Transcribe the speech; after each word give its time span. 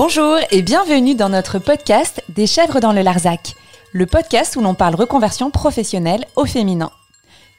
Bonjour 0.00 0.36
et 0.52 0.62
bienvenue 0.62 1.16
dans 1.16 1.28
notre 1.28 1.58
podcast 1.58 2.22
Des 2.28 2.46
chèvres 2.46 2.78
dans 2.78 2.92
le 2.92 3.02
Larzac, 3.02 3.56
le 3.90 4.06
podcast 4.06 4.54
où 4.54 4.60
l'on 4.60 4.74
parle 4.74 4.94
reconversion 4.94 5.50
professionnelle 5.50 6.24
au 6.36 6.44
féminin. 6.44 6.92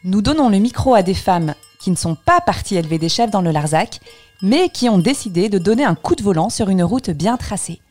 Nous 0.06 0.22
donnons 0.22 0.48
le 0.48 0.58
micro 0.58 0.96
à 0.96 1.04
des 1.04 1.16
femmes 1.16 1.54
qui 1.82 1.92
ne 1.92 1.98
sont 1.98 2.16
pas 2.16 2.40
parties 2.40 2.78
élever 2.78 2.98
des 2.98 3.10
chèvres 3.10 3.30
dans 3.30 3.42
le 3.42 3.52
Larzac, 3.52 4.00
mais 4.42 4.70
qui 4.70 4.88
ont 4.88 5.00
décidé 5.00 5.50
de 5.50 5.58
donner 5.58 5.84
un 5.84 5.96
coup 5.96 6.16
de 6.16 6.24
volant 6.24 6.50
sur 6.50 6.70
une 6.70 6.82
route 6.82 7.10
bien 7.10 7.36
tracée. 7.36 7.82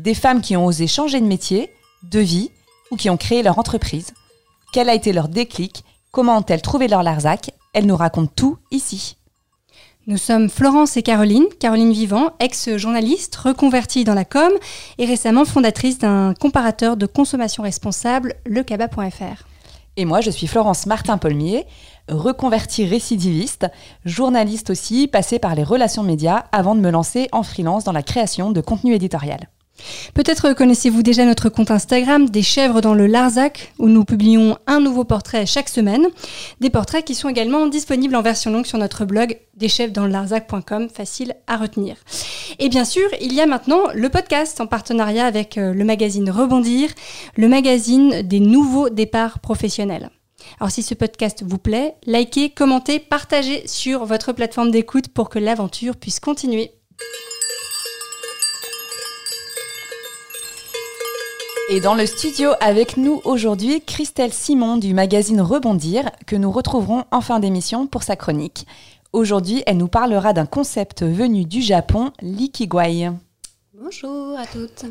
Des 0.00 0.14
femmes 0.14 0.40
qui 0.40 0.56
ont 0.56 0.66
osé 0.66 0.88
changer 0.88 1.20
de 1.20 1.26
métier, 1.26 1.70
de 2.02 2.18
vie 2.18 2.50
ou 2.90 2.96
qui 2.96 3.10
ont 3.10 3.16
créé 3.16 3.44
leur 3.44 3.60
entreprise. 3.60 4.12
Quel 4.72 4.88
a 4.88 4.94
été 4.94 5.12
leur 5.12 5.28
déclic? 5.28 5.84
Comment 6.10 6.38
ont-elles 6.38 6.62
trouvé 6.62 6.88
leur 6.88 7.04
Larzac? 7.04 7.52
Elles 7.72 7.86
nous 7.86 7.96
racontent 7.96 8.32
tout 8.34 8.58
ici. 8.72 9.18
Nous 10.06 10.18
sommes 10.18 10.50
Florence 10.50 10.98
et 10.98 11.02
Caroline, 11.02 11.46
Caroline 11.58 11.94
Vivant, 11.94 12.32
ex-journaliste, 12.38 13.36
reconvertie 13.36 14.04
dans 14.04 14.12
la 14.12 14.26
com 14.26 14.52
et 14.98 15.06
récemment 15.06 15.46
fondatrice 15.46 15.98
d'un 15.98 16.34
comparateur 16.34 16.98
de 16.98 17.06
consommation 17.06 17.62
responsable, 17.62 18.34
lecaba.fr. 18.44 19.46
Et 19.96 20.04
moi, 20.04 20.20
je 20.20 20.30
suis 20.30 20.46
Florence 20.46 20.84
Martin-Polmier, 20.84 21.64
reconvertie 22.10 22.84
récidiviste, 22.84 23.66
journaliste 24.04 24.68
aussi, 24.68 25.08
passée 25.08 25.38
par 25.38 25.54
les 25.54 25.64
relations 25.64 26.02
médias 26.02 26.44
avant 26.52 26.74
de 26.74 26.80
me 26.80 26.90
lancer 26.90 27.28
en 27.32 27.42
freelance 27.42 27.84
dans 27.84 27.92
la 27.92 28.02
création 28.02 28.50
de 28.50 28.60
contenu 28.60 28.92
éditorial. 28.92 29.48
Peut-être 30.14 30.52
connaissez-vous 30.52 31.02
déjà 31.02 31.24
notre 31.24 31.48
compte 31.48 31.70
Instagram 31.70 32.28
des 32.28 32.42
chèvres 32.42 32.80
dans 32.80 32.94
le 32.94 33.06
Larzac 33.06 33.72
où 33.78 33.88
nous 33.88 34.04
publions 34.04 34.56
un 34.66 34.80
nouveau 34.80 35.04
portrait 35.04 35.46
chaque 35.46 35.68
semaine. 35.68 36.06
Des 36.60 36.70
portraits 36.70 37.04
qui 37.04 37.14
sont 37.14 37.28
également 37.28 37.66
disponibles 37.66 38.16
en 38.16 38.22
version 38.22 38.50
longue 38.50 38.66
sur 38.66 38.78
notre 38.78 39.04
blog 39.04 39.38
deschèvresdanslelarzac.com, 39.56 40.88
facile 40.88 41.34
à 41.46 41.56
retenir. 41.56 41.96
Et 42.58 42.68
bien 42.68 42.84
sûr, 42.84 43.08
il 43.20 43.32
y 43.32 43.40
a 43.40 43.46
maintenant 43.46 43.82
le 43.94 44.08
podcast 44.08 44.60
en 44.60 44.66
partenariat 44.66 45.26
avec 45.26 45.58
euh, 45.58 45.72
le 45.72 45.84
magazine 45.84 46.30
Rebondir, 46.30 46.90
le 47.36 47.48
magazine 47.48 48.22
des 48.22 48.40
nouveaux 48.40 48.88
départs 48.88 49.38
professionnels. 49.38 50.10
Alors 50.60 50.70
si 50.70 50.82
ce 50.82 50.94
podcast 50.94 51.42
vous 51.44 51.58
plaît, 51.58 51.94
likez, 52.06 52.50
commentez, 52.50 52.98
partagez 52.98 53.66
sur 53.66 54.04
votre 54.04 54.32
plateforme 54.32 54.70
d'écoute 54.70 55.08
pour 55.08 55.28
que 55.28 55.38
l'aventure 55.38 55.96
puisse 55.96 56.20
continuer. 56.20 56.72
Et 61.70 61.80
dans 61.80 61.94
le 61.94 62.04
studio 62.04 62.50
avec 62.60 62.98
nous 62.98 63.22
aujourd'hui, 63.24 63.80
Christelle 63.80 64.34
Simon 64.34 64.76
du 64.76 64.92
magazine 64.92 65.40
Rebondir, 65.40 66.10
que 66.26 66.36
nous 66.36 66.52
retrouverons 66.52 67.04
en 67.10 67.22
fin 67.22 67.40
d'émission 67.40 67.86
pour 67.86 68.02
sa 68.02 68.16
chronique. 68.16 68.66
Aujourd'hui, 69.14 69.62
elle 69.66 69.78
nous 69.78 69.88
parlera 69.88 70.34
d'un 70.34 70.44
concept 70.44 71.02
venu 71.02 71.46
du 71.46 71.62
Japon, 71.62 72.10
l'ikigai. 72.20 73.12
Bonjour 73.76 74.38
à 74.38 74.46
toutes. 74.46 74.84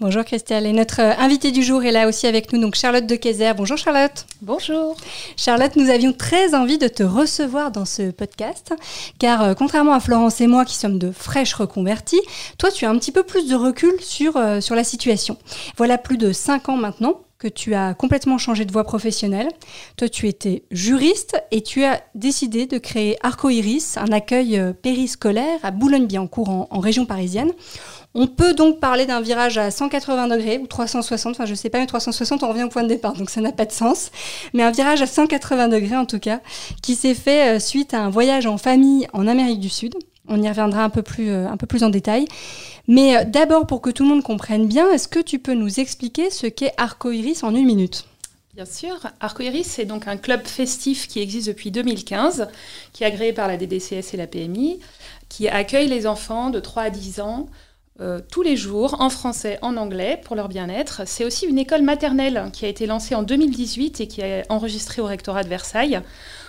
Bonjour 0.00 0.24
Christelle. 0.24 0.64
Et 0.64 0.72
notre 0.72 1.02
euh, 1.02 1.12
invitée 1.18 1.50
du 1.50 1.62
jour 1.62 1.84
est 1.84 1.92
là 1.92 2.08
aussi 2.08 2.26
avec 2.26 2.50
nous, 2.50 2.58
donc 2.58 2.74
Charlotte 2.74 3.06
de 3.06 3.14
Kayser. 3.14 3.52
Bonjour 3.54 3.76
Charlotte. 3.76 4.24
Bonjour. 4.40 4.96
Charlotte, 5.36 5.76
nous 5.76 5.90
avions 5.90 6.14
très 6.14 6.54
envie 6.54 6.78
de 6.78 6.88
te 6.88 7.02
recevoir 7.02 7.70
dans 7.72 7.84
ce 7.84 8.10
podcast, 8.10 8.72
car 9.18 9.42
euh, 9.42 9.52
contrairement 9.52 9.92
à 9.92 10.00
Florence 10.00 10.40
et 10.40 10.46
moi 10.46 10.64
qui 10.64 10.76
sommes 10.76 10.98
de 10.98 11.12
fraîches 11.12 11.52
reconverties, 11.52 12.22
toi 12.56 12.70
tu 12.70 12.86
as 12.86 12.90
un 12.90 12.98
petit 12.98 13.12
peu 13.12 13.22
plus 13.22 13.48
de 13.48 13.54
recul 13.54 13.92
sur, 14.00 14.38
euh, 14.38 14.62
sur 14.62 14.74
la 14.74 14.84
situation. 14.84 15.36
Voilà 15.76 15.98
plus 15.98 16.16
de 16.16 16.32
cinq 16.32 16.70
ans 16.70 16.78
maintenant 16.78 17.20
que 17.38 17.48
tu 17.48 17.74
as 17.74 17.94
complètement 17.94 18.38
changé 18.38 18.64
de 18.64 18.72
voie 18.72 18.84
professionnelle. 18.84 19.48
Toi, 19.96 20.08
tu 20.08 20.28
étais 20.28 20.64
juriste 20.70 21.36
et 21.50 21.62
tu 21.62 21.84
as 21.84 22.02
décidé 22.14 22.66
de 22.66 22.78
créer 22.78 23.16
Arcoiris, 23.22 23.94
un 23.96 24.12
accueil 24.12 24.60
périscolaire 24.82 25.58
à 25.62 25.70
Boulogne-Billancourt 25.70 26.68
en 26.70 26.80
région 26.80 27.06
parisienne. 27.06 27.52
On 28.18 28.26
peut 28.28 28.54
donc 28.54 28.80
parler 28.80 29.04
d'un 29.04 29.20
virage 29.20 29.58
à 29.58 29.70
180 29.70 30.28
degrés 30.28 30.56
ou 30.56 30.66
360, 30.66 31.32
enfin 31.32 31.44
je 31.44 31.54
sais 31.54 31.68
pas, 31.68 31.78
mais 31.78 31.86
360 31.86 32.42
on 32.42 32.48
revient 32.48 32.62
au 32.62 32.70
point 32.70 32.82
de 32.82 32.88
départ, 32.88 33.12
donc 33.12 33.28
ça 33.28 33.42
n'a 33.42 33.52
pas 33.52 33.66
de 33.66 33.72
sens. 33.72 34.10
Mais 34.54 34.62
un 34.62 34.70
virage 34.70 35.02
à 35.02 35.06
180 35.06 35.68
degrés 35.68 35.96
en 35.96 36.06
tout 36.06 36.18
cas, 36.18 36.40
qui 36.82 36.94
s'est 36.94 37.12
fait 37.12 37.56
euh, 37.56 37.60
suite 37.60 37.92
à 37.92 38.00
un 38.00 38.08
voyage 38.08 38.46
en 38.46 38.56
famille 38.56 39.06
en 39.12 39.26
Amérique 39.26 39.60
du 39.60 39.68
Sud. 39.68 39.94
On 40.28 40.42
y 40.42 40.48
reviendra 40.48 40.84
un 40.84 40.90
peu 40.90 41.02
plus, 41.02 41.30
euh, 41.30 41.48
en 41.48 41.88
détail. 41.90 42.26
Mais 42.88 43.16
euh, 43.16 43.24
d'abord, 43.24 43.66
pour 43.66 43.80
que 43.80 43.90
tout 43.90 44.02
le 44.02 44.08
monde 44.08 44.22
comprenne 44.22 44.66
bien, 44.66 44.90
est-ce 44.90 45.08
que 45.08 45.20
tu 45.20 45.38
peux 45.38 45.54
nous 45.54 45.80
expliquer 45.80 46.30
ce 46.30 46.46
qu'est 46.46 46.72
Arcoiris 46.76 47.40
en 47.42 47.54
une 47.54 47.66
minute? 47.66 48.04
Bien 48.54 48.64
sûr, 48.64 48.96
Arcoiris, 49.20 49.64
c'est 49.64 49.84
donc 49.84 50.08
un 50.08 50.16
club 50.16 50.46
festif 50.46 51.08
qui 51.08 51.20
existe 51.20 51.48
depuis 51.48 51.70
2015, 51.70 52.48
qui 52.92 53.04
est 53.04 53.06
agréé 53.06 53.32
par 53.32 53.48
la 53.48 53.56
DDCS 53.58 54.14
et 54.14 54.16
la 54.16 54.26
PMI, 54.26 54.80
qui 55.28 55.48
accueille 55.48 55.88
les 55.88 56.06
enfants 56.06 56.50
de 56.50 56.58
3 56.58 56.84
à 56.84 56.90
10 56.90 57.20
ans 57.20 57.48
euh, 57.98 58.20
tous 58.30 58.42
les 58.42 58.58
jours 58.58 59.00
en 59.00 59.08
français, 59.08 59.58
en 59.62 59.78
anglais 59.78 60.20
pour 60.22 60.36
leur 60.36 60.48
bien-être. 60.48 61.02
C'est 61.06 61.24
aussi 61.24 61.46
une 61.46 61.58
école 61.58 61.80
maternelle 61.80 62.50
qui 62.52 62.66
a 62.66 62.68
été 62.68 62.86
lancée 62.86 63.14
en 63.14 63.22
2018 63.22 64.02
et 64.02 64.06
qui 64.06 64.20
est 64.20 64.44
enregistrée 64.50 65.00
au 65.00 65.06
rectorat 65.06 65.42
de 65.42 65.48
Versailles 65.48 66.02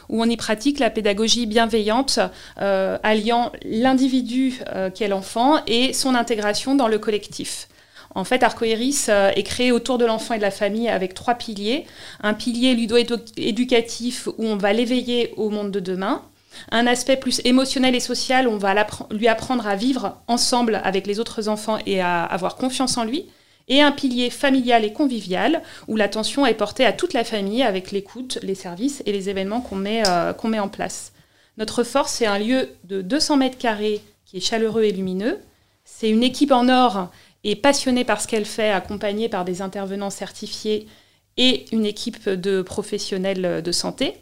où 0.09 0.21
on 0.21 0.29
y 0.29 0.37
pratique 0.37 0.79
la 0.79 0.89
pédagogie 0.89 1.45
bienveillante, 1.45 2.19
euh, 2.61 2.97
alliant 3.03 3.51
l'individu 3.63 4.59
euh, 4.73 4.89
qui 4.89 5.03
est 5.03 5.07
l'enfant 5.07 5.59
et 5.67 5.93
son 5.93 6.15
intégration 6.15 6.75
dans 6.75 6.87
le 6.87 6.99
collectif. 6.99 7.67
En 8.15 8.23
fait, 8.23 8.41
Arcoiris 8.41 9.09
est 9.09 9.43
créé 9.43 9.71
autour 9.71 9.99
de 9.99 10.05
l'enfant 10.05 10.33
et 10.33 10.37
de 10.37 10.41
la 10.41 10.49
famille 10.49 10.89
avec 10.89 11.13
trois 11.13 11.35
piliers. 11.35 11.85
Un 12.23 12.33
pilier 12.33 12.73
ludo-éducatif 12.73 14.27
où 14.37 14.45
on 14.45 14.55
va 14.55 14.73
l'éveiller 14.73 15.33
au 15.37 15.49
monde 15.49 15.69
de 15.71 15.79
demain 15.79 16.23
un 16.71 16.87
aspect 16.87 17.17
plus 17.17 17.41
émotionnel 17.45 17.95
et 17.95 17.99
social, 17.99 18.47
on 18.47 18.57
va 18.57 18.73
lui 19.11 19.27
apprendre 19.27 19.67
à 19.67 19.75
vivre 19.75 20.17
ensemble 20.27 20.81
avec 20.83 21.07
les 21.07 21.19
autres 21.19 21.49
enfants 21.49 21.77
et 21.85 22.01
à 22.01 22.23
avoir 22.23 22.55
confiance 22.55 22.97
en 22.97 23.03
lui. 23.03 23.25
Et 23.67 23.81
un 23.81 23.91
pilier 23.91 24.29
familial 24.29 24.85
et 24.85 24.93
convivial, 24.93 25.61
où 25.87 25.95
l'attention 25.95 26.45
est 26.45 26.53
portée 26.53 26.85
à 26.85 26.93
toute 26.93 27.13
la 27.13 27.23
famille 27.23 27.63
avec 27.63 27.91
l'écoute, 27.91 28.39
les 28.41 28.55
services 28.55 29.03
et 29.05 29.11
les 29.11 29.29
événements 29.29 29.61
qu'on 29.61 29.75
met, 29.75 30.07
euh, 30.07 30.33
en 30.33 30.69
place. 30.69 31.11
Notre 31.57 31.83
force, 31.83 32.13
c'est 32.13 32.25
un 32.25 32.39
lieu 32.39 32.69
de 32.85 33.01
200 33.01 33.37
mètres 33.37 33.57
carrés 33.57 34.01
qui 34.25 34.37
est 34.37 34.41
chaleureux 34.41 34.83
et 34.83 34.91
lumineux. 34.91 35.39
C'est 35.83 36.09
une 36.09 36.23
équipe 36.23 36.51
en 36.51 36.69
or 36.69 37.09
et 37.43 37.55
passionnée 37.55 38.05
par 38.05 38.21
ce 38.21 38.27
qu'elle 38.27 38.45
fait, 38.45 38.69
accompagnée 38.69 39.29
par 39.29 39.43
des 39.43 39.61
intervenants 39.61 40.09
certifiés 40.09 40.87
et 41.35 41.65
une 41.71 41.85
équipe 41.85 42.29
de 42.29 42.61
professionnels 42.61 43.61
de 43.61 43.71
santé 43.71 44.15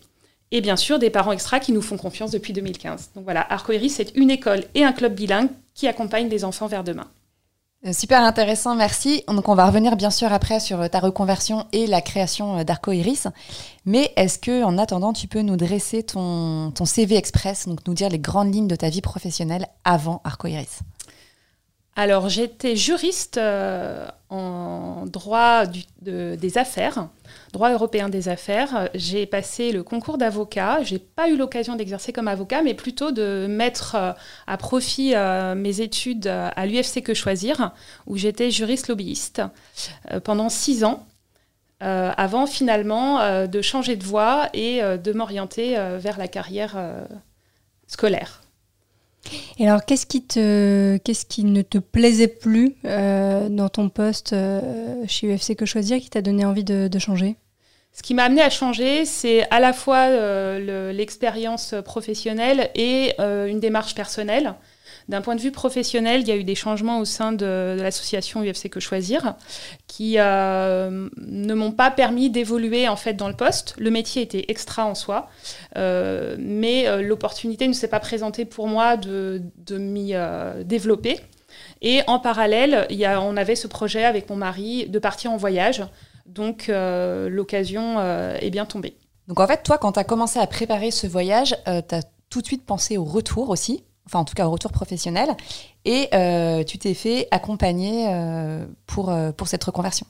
et 0.52 0.62
bien 0.62 0.76
sûr 0.76 1.00
des 1.00 1.10
parents 1.10 1.32
extra 1.32 1.60
qui 1.60 1.72
nous 1.72 1.82
font 1.82 1.98
confiance 1.98 2.32
depuis 2.32 2.54
2015. 2.54 3.12
Donc 3.16 3.24
voilà, 3.24 3.46
Arcoiris, 3.52 3.90
c'est 3.90 4.16
une 4.16 4.32
école 4.32 4.64
et 4.74 4.84
un 4.84 4.94
club 4.94 5.14
bilingue 5.14 5.50
qui 5.74 5.88
accompagnent 5.88 6.30
des 6.30 6.46
enfants 6.46 6.68
vers 6.68 6.84
demain. 6.84 7.08
Euh, 7.86 7.94
super 7.94 8.24
intéressant, 8.24 8.76
merci. 8.76 9.24
On 9.28 9.56
va 9.56 9.68
revenir 9.68 9.96
bien 9.96 10.10
sûr 10.10 10.34
après 10.34 10.60
sur 10.60 10.90
ta 10.90 11.00
reconversion 11.00 11.68
et 11.72 11.86
la 11.86 12.02
création 12.02 12.58
euh, 12.58 12.64
d'Arcoiris. 12.64 13.26
Mais 13.86 14.12
est-ce 14.16 14.40
que 14.40 14.64
en 14.64 14.78
attendant, 14.80 15.14
tu 15.14 15.28
peux 15.28 15.42
nous 15.42 15.56
dresser 15.56 16.02
ton, 16.02 16.74
CV 16.84 17.16
Express, 17.16 17.68
donc 17.68 17.86
nous 17.88 17.94
dire 17.94 18.10
les 18.10 18.20
grandes 18.20 18.54
lignes 18.54 18.68
de 18.68 18.76
ta 18.76 18.90
vie 18.90 19.02
professionnelle 19.02 19.68
avant 19.84 20.22
Arcoiris 20.24 20.80
alors, 21.98 22.28
j'étais 22.28 22.76
juriste 22.76 23.38
euh, 23.38 24.06
en 24.30 25.06
droit 25.06 25.64
des 26.02 26.58
affaires, 26.58 27.08
droit 27.54 27.72
européen 27.72 28.10
des 28.10 28.28
affaires. 28.28 28.90
J'ai 28.94 29.26
passé 29.26 29.72
le 29.72 29.82
concours 29.82 30.18
d'avocat. 30.18 30.84
J'ai 30.84 31.00
pas 31.00 31.30
eu 31.30 31.38
l'occasion 31.38 31.78
d'exercer 31.78 32.12
comme 32.12 32.28
avocat, 32.28 32.64
mais 32.64 32.74
plutôt 32.74 33.12
de 33.12 33.48
mettre 33.50 33.96
euh, 33.96 34.12
à 34.46 34.58
profit 34.58 35.16
euh, 35.16 35.56
mes 35.56 35.80
études 35.80 36.28
à 36.28 36.66
l'UFC 36.66 37.02
Que 37.02 37.14
Choisir, 37.14 37.72
où 38.08 38.18
j'étais 38.18 38.52
juriste 38.52 38.90
lobbyiste 38.90 39.42
pendant 40.26 40.50
six 40.50 40.84
ans. 40.84 41.08
avant 41.80 42.46
finalement 42.46 43.48
de 43.48 43.62
changer 43.62 43.96
de 43.96 44.04
voie 44.04 44.50
et 44.54 44.82
de 44.82 45.14
m'orienter 45.14 45.76
vers 45.98 46.18
la 46.18 46.28
carrière 46.28 46.76
scolaire. 47.88 48.45
Et 49.58 49.68
alors, 49.68 49.86
qu'est-ce 49.86 50.06
qui, 50.06 50.26
te, 50.26 50.98
qu'est-ce 50.98 51.26
qui 51.26 51.44
ne 51.44 51.62
te 51.62 51.78
plaisait 51.78 52.28
plus 52.28 52.76
euh, 52.86 53.50
dans 53.50 53.70
ton 53.70 53.90
poste 53.90 54.34
euh, 54.34 55.04
chez 55.08 55.34
UFC 55.34 55.56
Que 55.56 55.66
Choisir 55.66 56.00
qui 56.00 56.10
t'a 56.10 56.22
donné 56.22 56.46
envie 56.46 56.64
de, 56.64 57.00
changer? 57.00 57.36
Ce 57.92 58.04
qui 58.04 58.14
m'a 58.14 58.24
amené 58.24 58.42
à 58.42 58.50
changer, 58.50 59.06
c'est 59.06 59.50
à 59.52 59.60
la 59.60 59.72
fois 59.72 60.10
euh, 60.10 60.92
l'expérience 60.92 61.76
professionnelle 61.86 62.70
et 62.76 63.14
une 63.20 63.60
démarche 63.60 63.96
personnelle. 63.96 64.56
D'un 65.08 65.22
point 65.22 65.36
de 65.36 65.42
vue 65.42 65.52
professionnel, 65.52 66.22
il 66.22 66.28
y 66.28 66.32
a 66.32 66.36
eu 66.36 66.44
des 66.44 66.56
changements 66.56 67.00
au 67.00 67.06
sein 67.06 67.32
de, 67.32 67.78
l'association 67.80 68.42
UFC 68.42 68.70
Que 68.70 68.80
Choisir 68.80 69.36
qui 69.88 70.16
euh, 70.18 71.10
ne 71.18 71.54
m'ont 71.54 71.72
pas 71.72 71.92
permis 71.92 72.30
d'évoluer 72.32 72.88
en 72.88 72.96
fait 72.96 73.14
dans 73.14 73.28
le 73.28 73.36
poste. 73.36 73.76
Le 73.78 73.92
métier 73.92 74.24
était 74.24 74.46
extra 74.48 74.86
en 74.86 74.96
soi, 74.96 75.30
euh, 75.78 76.36
mais 76.40 76.88
euh, 76.88 77.02
l'opportunité 77.02 77.68
ne 77.68 77.74
s'est 77.74 77.88
pas 77.88 78.00
présentée 78.00 78.46
pour 78.46 78.68
moi 78.68 78.98
de, 78.98 79.44
de 79.58 79.78
m'y 79.78 80.14
développer. 80.64 81.20
Et 81.82 82.02
en 82.08 82.20
parallèle, 82.20 82.88
on 83.22 83.38
avait 83.38 83.56
ce 83.56 83.68
projet 83.68 84.04
avec 84.04 84.30
mon 84.30 84.36
mari 84.36 84.88
de 84.88 85.00
partir 85.00 85.32
en 85.32 85.38
voyage. 85.38 85.84
Donc 86.26 86.70
l'occasion 86.70 88.02
est 88.42 88.50
bien 88.50 88.66
tombée. 88.66 88.98
Donc 89.28 89.40
en 89.40 89.48
fait, 89.48 89.64
toi, 89.64 89.78
quand 89.78 89.94
tu 89.94 90.00
as 90.00 90.04
commencé 90.04 90.40
à 90.40 90.48
préparer 90.48 90.92
ce 90.92 91.08
voyage, 91.08 91.56
tu 91.66 91.96
as 91.96 92.02
tout 92.30 92.42
de 92.42 92.48
suite 92.48 92.66
pensé 92.66 92.98
au 92.98 93.06
retour 93.06 93.50
aussi? 93.50 93.84
Enfin 94.06 94.20
en 94.20 94.26
tout 94.26 94.36
cas 94.36 94.46
au 94.46 94.52
retour 94.52 94.72
professionnel, 94.72 95.30
et 95.86 96.10
tu 96.66 96.78
t'es 96.78 96.94
fait 96.94 97.28
accompagner 97.32 98.08
pour, 98.88 99.16
pour 99.38 99.48
cette 99.48 99.64
reconversion. 99.64 100.06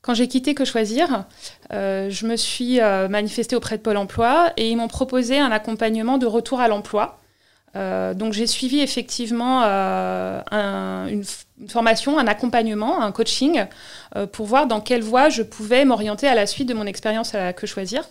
Quand 0.00 0.14
j'ai 0.14 0.26
quitté 0.26 0.54
Que 0.54 0.64
Choisir, 0.64 1.26
je 1.70 2.26
me 2.26 2.36
suis 2.36 2.80
manifestée 2.80 3.56
auprès 3.56 3.78
de 3.78 3.82
Pôle 3.82 3.96
Emploi 3.96 4.52
et 4.56 4.70
ils 4.70 4.76
m'ont 4.76 4.88
proposé 4.88 5.38
un 5.38 5.50
accompagnement 5.50 6.18
de 6.18 6.26
retour 6.26 6.60
à 6.60 6.68
l'emploi 6.68 7.18
euh, 7.74 8.12
donc 8.12 8.34
j'ai 8.34 8.46
suivi 8.46 8.80
effectivement 8.80 9.62
euh, 9.64 10.42
une, 11.08 11.24
formation, 11.68 12.18
un 12.18 12.26
accompagnement, 12.26 13.00
un 13.00 13.12
coaching 13.12 13.64
euh, 14.16 14.26
pour 14.26 14.46
voir 14.46 14.66
dans 14.66 14.80
quelle 14.80 15.02
voie 15.02 15.30
je 15.30 15.42
pouvais 15.42 15.84
m'orienter 15.84 16.28
à 16.28 16.34
la 16.34 16.46
suite 16.46 16.68
de 16.68 16.74
mon 16.74 16.86
expérience 16.86 17.34
à 17.34 17.52
Que 17.52 17.66
Choisir. 17.66 18.08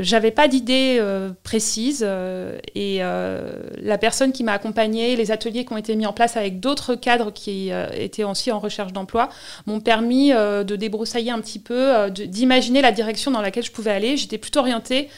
J'avais 0.00 0.30
pas 0.30 0.48
d'idée 0.48 1.00
précise 1.42 2.06
et 2.74 2.98
la 2.98 3.98
personne 3.98 4.32
qui 4.32 4.44
m'a 4.44 4.52
accompagnée, 4.52 5.16
les 5.16 5.30
ateliers 5.30 5.64
qui 5.64 5.72
ont 5.72 5.76
été 5.76 5.96
mis 5.96 6.06
en 6.06 6.12
place 6.12 6.36
avec 6.36 6.60
d'autres 6.60 6.94
cadres 6.94 7.32
qui 7.32 7.70
étaient 7.94 8.24
aussi 8.24 8.52
en 8.52 8.58
recherche 8.58 8.92
d'emploi 8.92 9.28
m'ont 9.66 9.80
permis 9.80 10.30
de 10.30 10.76
débroussailler 10.76 11.30
un 11.30 11.40
petit 11.40 11.58
peu, 11.58 12.10
d'imaginer 12.10 12.82
la 12.82 12.92
direction 12.92 13.30
dans 13.30 13.40
laquelle 13.40 13.64
je 13.64 13.72
pouvais 13.72 13.92
aller. 13.92 14.16
J'étais 14.16 14.38
plutôt 14.38 14.60
orientée 14.60 15.08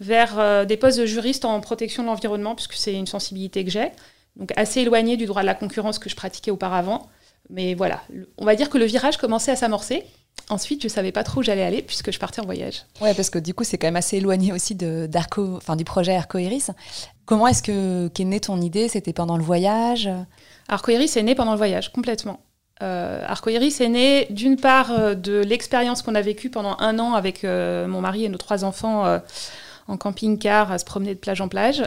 vers 0.00 0.38
euh, 0.38 0.64
des 0.64 0.76
postes 0.76 0.98
de 0.98 1.06
juriste 1.06 1.44
en 1.44 1.60
protection 1.60 2.02
de 2.02 2.08
l'environnement, 2.08 2.54
puisque 2.54 2.74
c'est 2.74 2.94
une 2.94 3.06
sensibilité 3.06 3.64
que 3.64 3.70
j'ai. 3.70 3.90
Donc 4.36 4.52
assez 4.56 4.80
éloigné 4.80 5.16
du 5.16 5.26
droit 5.26 5.42
de 5.42 5.46
la 5.46 5.54
concurrence 5.54 5.98
que 5.98 6.08
je 6.08 6.16
pratiquais 6.16 6.50
auparavant. 6.50 7.08
Mais 7.50 7.74
voilà, 7.74 8.02
on 8.36 8.44
va 8.44 8.54
dire 8.54 8.70
que 8.70 8.78
le 8.78 8.84
virage 8.84 9.16
commençait 9.16 9.50
à 9.50 9.56
s'amorcer. 9.56 10.04
Ensuite, 10.50 10.80
je 10.80 10.86
ne 10.86 10.90
savais 10.90 11.12
pas 11.12 11.24
trop 11.24 11.40
où 11.40 11.42
j'allais 11.42 11.62
aller 11.62 11.82
puisque 11.82 12.10
je 12.10 12.18
partais 12.18 12.40
en 12.40 12.44
voyage. 12.44 12.84
Ouais, 13.00 13.14
parce 13.14 13.30
que 13.30 13.38
du 13.38 13.54
coup, 13.54 13.64
c'est 13.64 13.76
quand 13.78 13.86
même 13.86 13.96
assez 13.96 14.16
éloigné 14.16 14.52
aussi 14.52 14.74
de, 14.74 15.08
enfin, 15.56 15.76
du 15.76 15.84
projet 15.84 16.16
Arcoiris. 16.16 16.68
Comment 17.26 17.46
est-ce 17.46 17.62
que 17.62 18.08
qu'est 18.08 18.24
née 18.24 18.40
ton 18.40 18.60
idée? 18.60 18.88
C'était 18.88 19.12
pendant 19.12 19.36
le 19.36 19.42
voyage? 19.42 20.08
Arcoiris 20.68 21.16
est 21.16 21.22
né 21.22 21.34
pendant 21.34 21.52
le 21.52 21.58
voyage, 21.58 21.92
complètement. 21.92 22.40
Euh, 22.82 23.22
Arcoiris 23.26 23.80
est 23.80 23.88
né 23.88 24.26
d'une 24.30 24.56
part 24.56 24.92
euh, 24.92 25.14
de 25.14 25.38
l'expérience 25.40 26.00
qu'on 26.00 26.14
a 26.14 26.22
vécue 26.22 26.48
pendant 26.48 26.76
un 26.78 26.98
an 26.98 27.14
avec 27.14 27.44
euh, 27.44 27.88
mon 27.88 28.00
mari 28.00 28.24
et 28.24 28.28
nos 28.28 28.38
trois 28.38 28.64
enfants 28.64 29.20
en 29.88 29.96
camping-car 29.96 30.70
à 30.70 30.78
se 30.78 30.84
promener 30.84 31.14
de 31.14 31.18
plage 31.18 31.40
en 31.40 31.48
plage. 31.48 31.82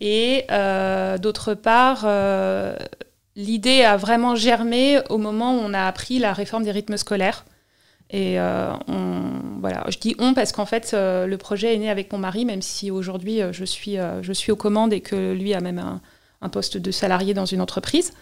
Et 0.00 0.44
euh, 0.50 1.18
d'autre 1.18 1.54
part, 1.54 2.02
euh, 2.04 2.76
l'idée 3.36 3.82
a 3.82 3.96
vraiment 3.96 4.34
germé 4.34 5.00
au 5.08 5.18
moment 5.18 5.54
où 5.54 5.60
on 5.60 5.72
a 5.72 5.86
appris 5.86 6.18
la 6.18 6.32
réforme 6.32 6.64
des 6.64 6.72
rythmes 6.72 6.96
scolaires. 6.96 7.44
Et 8.10 8.40
euh, 8.40 8.72
voilà, 9.60 9.84
je 9.88 9.98
dis 9.98 10.16
on 10.18 10.32
parce 10.32 10.52
qu'en 10.52 10.66
fait, 10.66 10.92
le 10.94 11.36
projet 11.36 11.74
est 11.74 11.78
né 11.78 11.90
avec 11.90 12.12
mon 12.12 12.18
mari, 12.18 12.44
même 12.44 12.62
si 12.62 12.90
aujourd'hui 12.90 13.40
je 13.52 13.64
suis, 13.64 13.96
je 14.22 14.32
suis 14.32 14.50
aux 14.50 14.56
commandes 14.56 14.92
et 14.92 15.00
que 15.00 15.32
lui 15.32 15.52
a 15.52 15.60
même 15.60 16.00
un, 16.40 16.48
poste 16.48 16.78
de 16.78 16.90
salarié 16.90 17.34
dans 17.34 17.44
une 17.44 17.60
entreprise. 17.60 18.12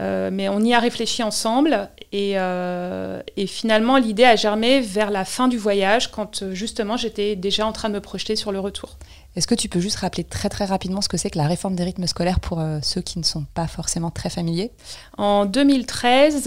Euh, 0.00 0.30
mais 0.32 0.48
on 0.48 0.60
y 0.60 0.72
a 0.72 0.78
réfléchi 0.78 1.22
ensemble 1.22 1.90
et, 2.12 2.34
euh, 2.36 3.20
et 3.36 3.46
finalement 3.46 3.98
l'idée 3.98 4.24
a 4.24 4.36
germé 4.36 4.80
vers 4.80 5.10
la 5.10 5.24
fin 5.26 5.48
du 5.48 5.58
voyage 5.58 6.10
quand 6.10 6.42
euh, 6.42 6.54
justement 6.54 6.96
j'étais 6.96 7.36
déjà 7.36 7.66
en 7.66 7.72
train 7.72 7.90
de 7.90 7.94
me 7.94 8.00
projeter 8.00 8.34
sur 8.34 8.52
le 8.52 8.60
retour. 8.60 8.96
Est-ce 9.34 9.46
que 9.46 9.54
tu 9.54 9.68
peux 9.68 9.80
juste 9.80 9.96
rappeler 9.96 10.24
très 10.24 10.48
très 10.48 10.64
rapidement 10.64 11.00
ce 11.00 11.08
que 11.08 11.16
c'est 11.16 11.30
que 11.30 11.38
la 11.38 11.46
réforme 11.46 11.74
des 11.74 11.84
rythmes 11.84 12.06
scolaires 12.06 12.40
pour 12.40 12.62
ceux 12.82 13.00
qui 13.00 13.18
ne 13.18 13.24
sont 13.24 13.44
pas 13.54 13.66
forcément 13.66 14.10
très 14.10 14.28
familiers? 14.28 14.72
En 15.16 15.46
2013, 15.46 16.44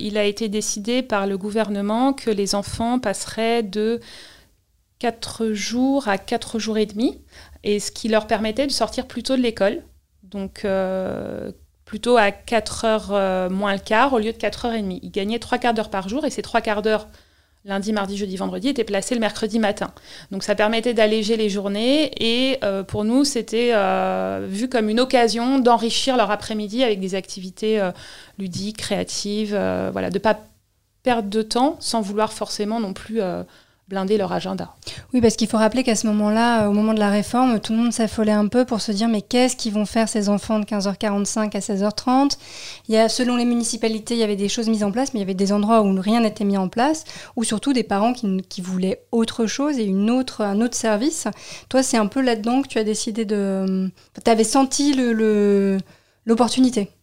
il 0.00 0.18
a 0.18 0.24
été 0.24 0.48
décidé 0.48 1.02
par 1.02 1.26
le 1.26 1.38
gouvernement 1.38 2.12
que 2.12 2.30
les 2.30 2.54
enfants 2.56 2.98
passeraient 2.98 3.62
de 3.62 4.00
4 4.98 5.52
jours 5.52 6.08
à 6.08 6.18
4 6.18 6.58
jours 6.58 6.78
et 6.78 6.86
demi, 6.86 7.20
et 7.62 7.78
ce 7.78 7.92
qui 7.92 8.08
leur 8.08 8.26
permettait 8.26 8.66
de 8.66 8.72
sortir 8.72 9.06
plus 9.06 9.22
tôt 9.22 9.36
de 9.36 9.42
l'école. 9.42 9.84
Donc 10.24 10.64
plutôt 11.86 12.18
à 12.18 12.32
4 12.32 12.84
heures 12.84 13.12
euh, 13.12 13.48
moins 13.48 13.72
le 13.72 13.78
quart 13.78 14.12
au 14.12 14.18
lieu 14.18 14.32
de 14.32 14.36
4 14.36 14.66
heures 14.66 14.74
et 14.74 14.82
demie. 14.82 15.00
Il 15.02 15.10
gagnait 15.10 15.38
3 15.38 15.56
quarts 15.56 15.72
d'heure 15.72 15.88
par 15.88 16.10
jour 16.10 16.26
et 16.26 16.30
ces 16.30 16.42
3 16.42 16.60
quarts 16.60 16.82
d'heure 16.82 17.08
lundi, 17.66 17.92
mardi, 17.92 18.16
jeudi, 18.16 18.36
vendredi 18.36 18.68
étaient 18.68 18.84
placés 18.84 19.14
le 19.14 19.20
mercredi 19.20 19.58
matin. 19.58 19.92
Donc 20.30 20.42
ça 20.42 20.54
permettait 20.54 20.94
d'alléger 20.94 21.36
les 21.36 21.50
journées 21.50 22.10
et 22.20 22.58
euh, 22.64 22.82
pour 22.82 23.04
nous 23.04 23.24
c'était 23.24 23.72
euh, 23.74 24.46
vu 24.48 24.68
comme 24.68 24.88
une 24.88 25.00
occasion 25.00 25.58
d'enrichir 25.58 26.16
leur 26.16 26.30
après-midi 26.30 26.82
avec 26.82 27.00
des 27.00 27.14
activités 27.14 27.82
ludiques, 28.38 28.78
créatives, 28.78 29.50
voilà, 29.92 30.10
de 30.10 30.18
pas 30.18 30.38
perdre 31.02 31.28
de 31.28 31.42
temps 31.42 31.76
sans 31.80 32.00
vouloir 32.00 32.32
forcément 32.32 32.80
non 32.80 32.92
plus 32.92 33.20
blinder 33.88 34.16
leur 34.16 34.32
agenda. 34.32 34.74
Oui, 35.14 35.20
parce 35.20 35.36
qu'il 35.36 35.46
faut 35.46 35.58
rappeler 35.58 35.84
qu'à 35.84 35.94
ce 35.94 36.08
moment-là, 36.08 36.68
au 36.68 36.72
moment 36.72 36.92
de 36.92 36.98
la 36.98 37.08
réforme, 37.08 37.60
tout 37.60 37.72
le 37.72 37.78
monde 37.78 37.92
s'affolait 37.92 38.32
un 38.32 38.48
peu 38.48 38.64
pour 38.64 38.80
se 38.80 38.90
dire 38.90 39.06
mais 39.06 39.22
qu'est-ce 39.22 39.54
qu'ils 39.54 39.72
vont 39.72 39.86
faire 39.86 40.08
ces 40.08 40.28
enfants 40.28 40.58
de 40.58 40.64
15h45 40.64 41.56
à 41.56 41.60
16h30 41.60 42.36
il 42.88 42.94
y 42.94 42.98
a, 42.98 43.08
Selon 43.08 43.36
les 43.36 43.44
municipalités, 43.44 44.14
il 44.14 44.20
y 44.20 44.24
avait 44.24 44.36
des 44.36 44.48
choses 44.48 44.68
mises 44.68 44.82
en 44.82 44.90
place, 44.90 45.14
mais 45.14 45.20
il 45.20 45.22
y 45.22 45.24
avait 45.24 45.34
des 45.34 45.52
endroits 45.52 45.82
où 45.82 46.00
rien 46.00 46.20
n'était 46.20 46.44
mis 46.44 46.56
en 46.56 46.68
place, 46.68 47.04
ou 47.36 47.44
surtout 47.44 47.72
des 47.72 47.84
parents 47.84 48.12
qui, 48.12 48.42
qui, 48.48 48.60
voulaient 48.60 49.04
autre 49.12 49.46
chose 49.46 49.78
et 49.78 49.84
une 49.84 50.10
autre, 50.10 50.42
un 50.42 50.60
autre 50.60 50.74
service. 50.74 51.28
Toi, 51.68 51.82
c'est 51.84 51.96
un 51.96 52.06
peu 52.06 52.20
là-dedans 52.20 52.62
que 52.62 52.68
tu 52.68 52.78
as 52.78 52.84
décidé 52.84 53.24
de... 53.24 53.88
Tu 54.24 54.30
avais 54.30 54.44
senti 54.44 54.94
l'opportunité 56.26 56.80
le, 56.80 56.95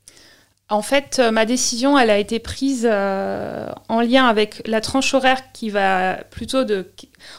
en 0.70 0.82
fait, 0.82 1.20
euh, 1.20 1.32
ma 1.32 1.46
décision, 1.46 1.98
elle 2.00 2.10
a 2.10 2.18
été 2.18 2.40
prise 2.40 2.88
euh, 2.90 3.70
en 3.90 4.02
lien 4.02 4.26
avec 4.28 4.66
la 4.68 4.82
tranche 4.82 5.14
horaire 5.14 5.52
qui 5.52 5.70
va 5.70 6.16
plutôt 6.32 6.64
de... 6.64 6.92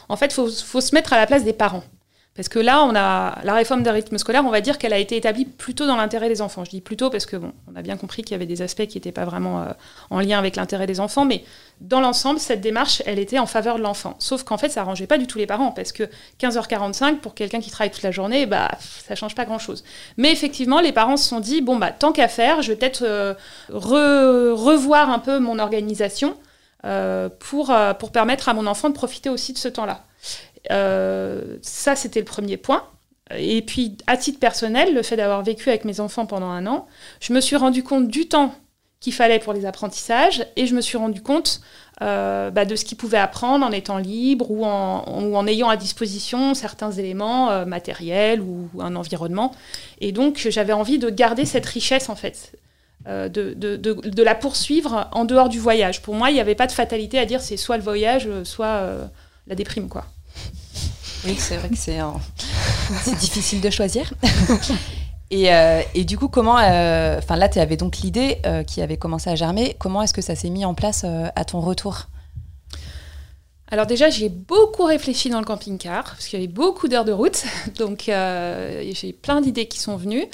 En 0.09 0.15
fait, 0.15 0.31
faut, 0.31 0.47
faut, 0.47 0.81
se 0.81 0.93
mettre 0.93 1.13
à 1.13 1.17
la 1.17 1.25
place 1.25 1.43
des 1.43 1.53
parents. 1.53 1.83
Parce 2.35 2.49
que 2.49 2.59
là, 2.59 2.83
on 2.83 2.93
a 2.95 3.39
la 3.45 3.53
réforme 3.53 3.81
des 3.81 3.89
rythmes 3.89 4.17
scolaires, 4.17 4.43
on 4.45 4.49
va 4.49 4.59
dire 4.59 4.77
qu'elle 4.77 4.91
a 4.91 4.97
été 4.97 5.15
établie 5.15 5.45
plutôt 5.45 5.87
dans 5.87 5.95
l'intérêt 5.95 6.27
des 6.27 6.41
enfants. 6.41 6.65
Je 6.65 6.69
dis 6.69 6.81
plutôt 6.81 7.09
parce 7.09 7.25
que 7.25 7.37
bon, 7.37 7.53
on 7.71 7.77
a 7.77 7.81
bien 7.81 7.95
compris 7.95 8.23
qu'il 8.23 8.33
y 8.33 8.35
avait 8.35 8.45
des 8.45 8.61
aspects 8.61 8.85
qui 8.87 8.97
n'étaient 8.97 9.13
pas 9.13 9.23
vraiment 9.23 9.61
euh, 9.61 9.67
en 10.09 10.19
lien 10.19 10.37
avec 10.37 10.57
l'intérêt 10.57 10.85
des 10.85 10.99
enfants, 10.99 11.23
mais 11.23 11.45
dans 11.79 12.01
l'ensemble, 12.01 12.41
cette 12.41 12.59
démarche, 12.59 13.01
elle 13.05 13.19
était 13.19 13.39
en 13.39 13.45
faveur 13.45 13.77
de 13.77 13.83
l'enfant. 13.83 14.17
Sauf 14.19 14.43
qu'en 14.43 14.57
fait, 14.57 14.67
ça 14.67 14.81
arrangeait 14.81 15.07
pas 15.07 15.17
du 15.17 15.27
tout 15.27 15.37
les 15.37 15.45
parents, 15.47 15.71
parce 15.71 15.93
que 15.93 16.03
15h45 16.41 17.19
pour 17.19 17.35
quelqu'un 17.35 17.61
qui 17.61 17.71
travaille 17.71 17.91
toute 17.91 18.03
la 18.03 18.11
journée, 18.11 18.45
bah 18.45 18.69
ça 19.07 19.15
change 19.15 19.33
pas 19.33 19.45
grand-chose. 19.45 19.85
Mais 20.17 20.33
effectivement, 20.33 20.81
les 20.81 20.91
parents 20.91 21.15
se 21.15 21.29
sont 21.29 21.39
dit 21.39 21.61
bon 21.61 21.77
bah 21.77 21.91
tant 21.91 22.11
qu'à 22.11 22.27
faire, 22.27 22.61
je 22.61 22.73
vais 22.73 22.75
peut-être 22.75 23.03
euh, 23.03 23.33
revoir 23.69 25.09
un 25.09 25.19
peu 25.19 25.39
mon 25.39 25.57
organisation 25.57 26.35
euh, 26.83 27.29
pour 27.39 27.73
pour 27.97 28.11
permettre 28.11 28.49
à 28.49 28.53
mon 28.53 28.67
enfant 28.67 28.89
de 28.89 28.93
profiter 28.93 29.29
aussi 29.29 29.53
de 29.53 29.57
ce 29.57 29.69
temps-là. 29.69 30.03
Euh, 31.55 31.59
ça, 31.61 31.95
c'était 31.95 32.19
le 32.19 32.25
premier 32.25 32.57
point. 32.57 32.83
Et 33.35 33.61
puis, 33.63 33.97
à 34.05 34.17
titre 34.17 34.39
personnel, 34.39 34.93
le 34.93 35.01
fait 35.01 35.17
d'avoir 35.17 35.41
vécu 35.41 35.69
avec 35.69 35.83
mes 35.83 35.99
enfants 35.99 36.25
pendant 36.25 36.49
un 36.49 36.67
an, 36.67 36.87
je 37.19 37.33
me 37.33 37.41
suis 37.41 37.55
rendu 37.55 37.83
compte 37.83 38.07
du 38.07 38.27
temps 38.27 38.53
qu'il 38.99 39.13
fallait 39.13 39.39
pour 39.39 39.53
les 39.53 39.65
apprentissages 39.65 40.45
et 40.55 40.67
je 40.67 40.75
me 40.75 40.81
suis 40.81 40.97
rendu 40.97 41.21
compte 41.21 41.61
euh, 42.01 42.51
bah, 42.51 42.65
de 42.65 42.75
ce 42.75 42.85
qu'ils 42.85 42.97
pouvaient 42.97 43.17
apprendre 43.17 43.65
en 43.65 43.71
étant 43.71 43.97
libre 43.97 44.51
ou 44.51 44.63
en, 44.63 45.47
ayant 45.47 45.69
à 45.69 45.75
disposition 45.75 46.53
certains 46.53 46.91
éléments 46.91 47.49
euh, 47.49 47.65
matériels 47.65 48.41
ou, 48.41 48.69
un 48.79 48.95
environnement. 48.95 49.55
Et 50.01 50.11
donc, 50.11 50.47
j'avais 50.49 50.73
envie 50.73 50.99
de 50.99 51.09
garder 51.09 51.45
cette 51.45 51.65
richesse, 51.65 52.09
en 52.09 52.15
fait, 52.15 52.51
de, 53.07 53.27
de, 53.27 53.75
de, 53.75 54.23
la 54.23 54.35
poursuivre 54.35 55.09
en 55.11 55.25
dehors 55.25 55.49
du 55.49 55.59
voyage. 55.59 56.01
Pour 56.01 56.13
moi, 56.13 56.29
il 56.29 56.33
n'y 56.33 56.41
avait 56.41 56.55
pas 56.55 56.67
de 56.67 56.71
fatalité 56.71 57.17
à 57.17 57.25
dire 57.25 57.41
c'est 57.41 57.57
soit 57.57 57.77
le 57.77 57.83
voyage, 57.83 58.27
soit 58.43 59.09
la 59.47 59.55
déprime, 59.55 59.89
quoi. 59.89 60.05
Oui, 61.25 61.35
c'est 61.37 61.57
vrai 61.57 61.69
que 61.69 61.75
c'est 61.75 61.99
difficile 63.19 63.61
de 63.61 63.69
choisir. 63.69 64.13
Et, 65.31 65.51
euh, 65.51 65.81
et, 65.95 66.05
du 66.05 66.17
coup, 66.17 66.27
comment, 66.27 66.57
euh, 66.59 67.17
enfin 67.17 67.35
là, 67.35 67.49
tu 67.49 67.59
avais 67.59 67.77
donc 67.77 67.97
l'idée 67.97 68.37
euh, 68.45 68.63
qui 68.63 68.81
avait 68.81 68.97
commencé 68.97 69.29
à 69.29 69.35
germer. 69.35 69.75
Comment 69.79 70.03
est-ce 70.03 70.13
que 70.13 70.21
ça 70.21 70.35
s'est 70.35 70.49
mis 70.49 70.65
en 70.65 70.75
place 70.75 71.03
à 71.03 71.45
ton 71.45 71.61
retour? 71.61 72.07
Alors 73.71 73.87
déjà, 73.87 74.11
j'ai 74.11 74.29
beaucoup 74.29 74.83
réfléchi 74.83 75.31
dans 75.31 75.39
le 75.39 75.45
camping-car, 75.45 76.03
parce 76.03 76.27
qu'il 76.27 76.39
y 76.39 76.43
avait 76.43 76.53
beaucoup 76.53 76.87
d'heures 76.87 77.03
de 77.03 77.11
route, 77.11 77.43
donc 77.79 78.03
j'ai 78.05 79.13
plein 79.19 79.41
d'idées 79.41 79.67
qui 79.67 79.79
sont 79.79 79.97
venues. 79.97 80.27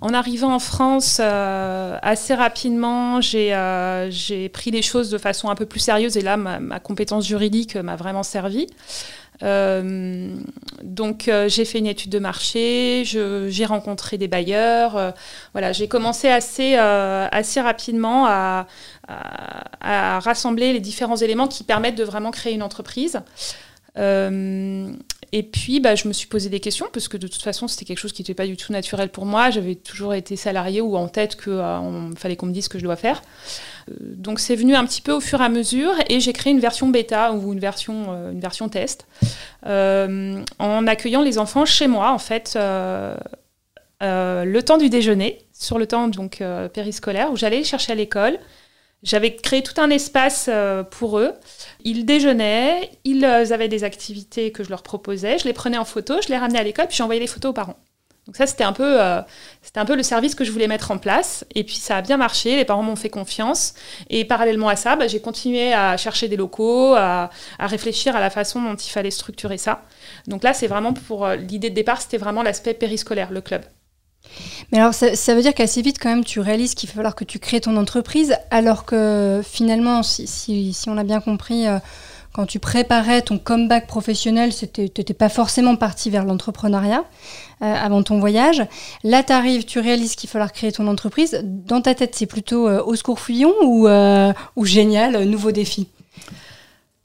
En 0.00 0.14
arrivant 0.14 0.54
en 0.54 0.58
France, 0.58 1.20
assez 1.20 2.34
rapidement, 2.34 3.20
j'ai 3.20 4.48
pris 4.54 4.70
les 4.70 4.80
choses 4.80 5.10
de 5.10 5.18
façon 5.18 5.50
un 5.50 5.54
peu 5.54 5.66
plus 5.66 5.80
sérieuse, 5.80 6.16
et 6.16 6.22
là, 6.22 6.38
ma, 6.38 6.58
ma 6.58 6.80
compétence 6.80 7.26
juridique 7.26 7.76
m'a 7.76 7.96
vraiment 7.96 8.22
servi. 8.22 8.66
Euh, 9.42 10.36
donc 10.82 11.28
euh, 11.28 11.48
j'ai 11.48 11.64
fait 11.64 11.78
une 11.78 11.86
étude 11.86 12.10
de 12.10 12.18
marché, 12.18 13.04
j'ai 13.04 13.64
rencontré 13.64 14.18
des 14.18 14.28
bailleurs. 14.28 14.96
Euh, 14.96 15.10
voilà, 15.52 15.72
j'ai 15.72 15.88
commencé 15.88 16.28
assez, 16.28 16.74
assez 16.74 17.60
rapidement 17.60 18.26
à, 18.26 18.66
rassembler 20.20 20.72
les 20.72 20.80
différents 20.80 21.16
éléments 21.16 21.48
qui 21.48 21.64
permettent 21.64 21.96
de 21.96 22.04
vraiment 22.04 22.30
créer 22.30 22.54
une 22.54 22.62
entreprise. 22.62 23.20
et 23.96 25.42
puis, 25.42 25.80
bah, 25.80 25.94
je 25.94 26.08
me 26.08 26.12
suis 26.12 26.26
posé 26.26 26.48
des 26.48 26.60
questions, 26.60 26.86
parce 26.92 27.08
que 27.08 27.16
de 27.16 27.26
toute 27.26 27.42
façon, 27.42 27.68
c'était 27.68 27.84
quelque 27.84 27.98
chose 27.98 28.12
qui 28.12 28.22
n'était 28.22 28.34
pas 28.34 28.46
du 28.46 28.56
tout 28.56 28.72
naturel 28.72 29.08
pour 29.10 29.26
moi. 29.26 29.50
J'avais 29.50 29.74
toujours 29.74 30.14
été 30.14 30.36
salarié 30.36 30.80
ou 30.80 30.96
en 30.96 31.08
tête 31.08 31.40
qu'il 31.40 32.12
fallait 32.16 32.36
qu'on 32.36 32.46
me 32.46 32.52
dise 32.52 32.64
ce 32.64 32.68
que 32.68 32.78
je 32.78 32.84
dois 32.84 32.96
faire. 32.96 33.22
Euh, 33.90 33.94
donc 34.00 34.40
c'est 34.40 34.56
venu 34.56 34.74
un 34.74 34.84
petit 34.84 35.02
peu 35.02 35.12
au 35.12 35.20
fur 35.20 35.40
et 35.40 35.44
à 35.44 35.48
mesure 35.48 35.92
et 36.08 36.20
j'ai 36.20 36.32
créé 36.32 36.52
une 36.52 36.60
version 36.60 36.88
bêta 36.88 37.32
ou 37.32 37.52
une 37.52 37.60
version, 37.60 38.06
euh, 38.08 38.32
une 38.32 38.40
version 38.40 38.68
test 38.68 39.06
euh, 39.66 40.42
en 40.58 40.86
accueillant 40.86 41.22
les 41.22 41.38
enfants 41.38 41.64
chez 41.64 41.86
moi 41.86 42.12
en 42.12 42.18
fait 42.18 42.56
le 44.02 44.60
temps 44.60 44.78
du 44.78 44.88
déjeuner, 44.88 45.38
sur 45.52 45.78
le 45.78 45.86
temps 45.86 46.08
donc 46.08 46.42
périscolaire, 46.72 47.30
où 47.32 47.36
j'allais 47.36 47.58
les 47.58 47.64
chercher 47.64 47.92
à 47.92 47.94
l'école. 47.94 48.38
J'avais 49.02 49.34
créé 49.34 49.62
tout 49.62 49.78
un 49.80 49.90
espace 49.90 50.50
pour 50.90 51.18
eux. 51.18 51.32
Ils 51.84 52.04
déjeunaient, 52.04 52.90
ils 53.04 53.24
avaient 53.24 53.68
des 53.68 53.84
activités 53.84 54.52
que 54.52 54.64
je 54.64 54.70
leur 54.70 54.82
proposais, 54.82 55.38
je 55.38 55.44
les 55.44 55.52
prenais 55.52 55.78
en 55.78 55.84
photo, 55.84 56.14
je 56.22 56.28
les 56.28 56.38
ramenais 56.38 56.58
à 56.58 56.62
l'école, 56.62 56.86
puis 56.86 56.96
j'envoyais 56.96 57.20
les 57.20 57.26
photos 57.26 57.50
aux 57.50 57.54
parents. 57.54 57.76
Donc 58.30 58.36
ça, 58.36 58.46
c'était 58.46 58.62
un, 58.62 58.72
peu, 58.72 59.02
euh, 59.02 59.20
un 59.74 59.84
peu 59.84 59.96
le 59.96 60.04
service 60.04 60.36
que 60.36 60.44
je 60.44 60.52
voulais 60.52 60.68
mettre 60.68 60.92
en 60.92 60.98
place. 60.98 61.44
Et 61.56 61.64
puis 61.64 61.74
ça 61.74 61.96
a 61.96 62.00
bien 62.00 62.16
marché, 62.16 62.54
les 62.54 62.64
parents 62.64 62.84
m'ont 62.84 62.94
fait 62.94 63.10
confiance. 63.10 63.74
Et 64.08 64.24
parallèlement 64.24 64.68
à 64.68 64.76
ça, 64.76 64.94
bah, 64.94 65.08
j'ai 65.08 65.20
continué 65.20 65.72
à 65.72 65.96
chercher 65.96 66.28
des 66.28 66.36
locaux, 66.36 66.94
à, 66.94 67.30
réfléchir 67.58 68.14
à 68.14 68.20
la 68.20 68.30
façon 68.30 68.62
dont 68.62 68.76
il 68.76 68.88
fallait 68.88 69.10
structurer 69.10 69.58
ça. 69.58 69.82
Donc 70.28 70.44
là, 70.44 70.54
c'est 70.54 70.68
vraiment 70.68 70.92
pour... 70.92 71.26
Euh, 71.26 71.34
l'idée 71.34 71.70
de 71.70 71.74
départ, 71.74 72.00
c'était 72.00 72.18
vraiment 72.18 72.44
l'aspect 72.44 72.72
périscolaire, 72.72 73.32
le 73.32 73.40
club. 73.40 73.62
Mais 74.70 74.78
alors, 74.78 74.94
ça, 74.94 75.34
veut 75.34 75.42
dire 75.42 75.52
qu'assez 75.52 75.82
vite, 75.82 75.98
quand 76.00 76.10
même, 76.10 76.24
tu 76.24 76.38
réalises 76.38 76.76
qu'il 76.76 76.88
va 76.88 76.94
falloir 76.94 77.16
que 77.16 77.24
tu 77.24 77.40
crées 77.40 77.60
ton 77.60 77.76
entreprise, 77.76 78.36
alors 78.52 78.84
que 78.84 79.42
finalement, 79.44 80.04
si, 80.04 80.28
si, 80.28 80.88
on 80.88 80.96
a 80.96 81.02
bien 81.02 81.20
compris... 81.20 81.66
Euh, 81.66 81.80
quand 82.32 82.46
tu 82.46 82.60
préparais 82.60 83.22
ton 83.22 83.38
comeback 83.38 83.86
professionnel, 83.86 84.54
tu 84.54 84.66
n'étais 84.80 85.14
pas 85.14 85.28
forcément 85.28 85.74
parti 85.76 86.10
vers 86.10 86.24
l'entrepreneuriat 86.24 87.04
euh, 87.62 87.74
avant 87.74 88.02
ton 88.02 88.20
voyage. 88.20 88.64
Là, 89.02 89.24
tu 89.24 89.32
arrives, 89.32 89.64
tu 89.64 89.80
réalises 89.80 90.14
qu'il 90.14 90.28
va 90.28 90.32
falloir 90.32 90.52
créer 90.52 90.70
ton 90.70 90.86
entreprise. 90.86 91.40
Dans 91.42 91.80
ta 91.80 91.94
tête, 91.94 92.14
c'est 92.14 92.26
plutôt 92.26 92.68
euh, 92.68 92.82
au 92.84 92.94
secours 92.94 93.18
fouillon 93.18 93.52
ou, 93.62 93.88
euh, 93.88 94.32
génial, 94.62 95.24
nouveau 95.24 95.50
défi? 95.50 95.88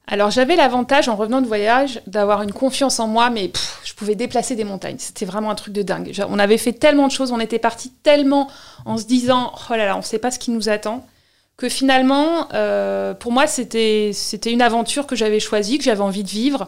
Alors 0.08 0.30
j'avais 0.30 0.56
l'avantage 0.56 1.10
en 1.10 1.16
revenant 1.16 1.42
de 1.42 1.48
voyage 1.48 2.00
d'avoir 2.06 2.44
une 2.44 2.52
confiance 2.52 3.00
en 3.00 3.08
moi, 3.08 3.32
mais 3.32 3.52
je 3.84 3.94
pouvais 3.96 4.14
déplacer 4.14 4.56
des 4.56 4.64
montagnes. 4.64 4.98
C'était 5.00 5.26
vraiment 5.26 5.50
un 5.50 5.56
truc 5.56 5.74
de 5.74 5.82
dingue. 5.82 6.12
On 6.30 6.38
avait 6.38 6.60
fait 6.60 6.74
tellement 6.74 7.08
de 7.08 7.12
choses, 7.12 7.32
on 7.32 7.40
était 7.40 7.58
parti 7.58 7.92
tellement 8.04 8.48
en 8.86 9.00
se 9.00 9.06
disant 9.06 9.52
oh 9.56 9.74
là 9.74 9.88
là, 9.88 9.96
on 9.96 10.00
ne 10.00 10.04
sait 10.04 10.20
pas 10.20 10.30
ce 10.30 10.38
qui 10.38 10.52
nous 10.52 10.70
attend 10.70 11.08
que 11.58 11.70
finalement, 11.70 12.50
euh, 12.54 13.14
pour 13.14 13.32
moi, 13.32 13.48
c'était 13.48 14.12
une 14.46 14.62
aventure 14.62 15.08
que 15.08 15.16
j'avais 15.16 15.40
choisie, 15.40 15.78
que 15.78 15.84
j'avais 15.84 16.02
envie 16.02 16.24
de 16.24 16.30
vivre. 16.30 16.68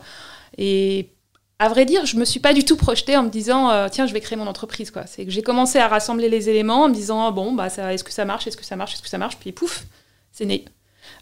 Et 0.58 1.10
à 1.60 1.68
vrai 1.70 1.86
dire, 1.86 2.06
je 2.06 2.16
me 2.18 2.26
suis 2.26 2.40
pas 2.40 2.54
du 2.54 2.64
tout 2.64 2.78
projetée 2.78 3.18
en 3.18 3.24
me 3.24 3.30
disant 3.30 3.70
euh, 3.70 3.88
tiens, 3.92 4.08
je 4.08 4.14
vais 4.14 4.22
créer 4.22 4.38
mon 4.38 4.48
entreprise. 4.48 4.92
C'est 5.08 5.26
que 5.26 5.32
j'ai 5.32 5.42
commencé 5.42 5.78
à 5.80 5.88
rassembler 5.88 6.30
les 6.30 6.50
éléments 6.50 6.84
en 6.84 6.90
me 6.90 6.94
disant 6.94 7.32
bon, 7.32 7.54
bah, 7.54 7.68
est-ce 7.68 8.04
que 8.04 8.14
ça 8.14 8.26
marche, 8.26 8.48
est-ce 8.48 8.58
que 8.58 8.66
ça 8.66 8.76
marche, 8.76 8.94
est-ce 8.94 9.02
que 9.02 9.10
ça 9.10 9.18
marche, 9.18 9.38
puis 9.38 9.52
pouf, 9.52 9.84
c'est 10.32 10.46
né. 10.46 10.66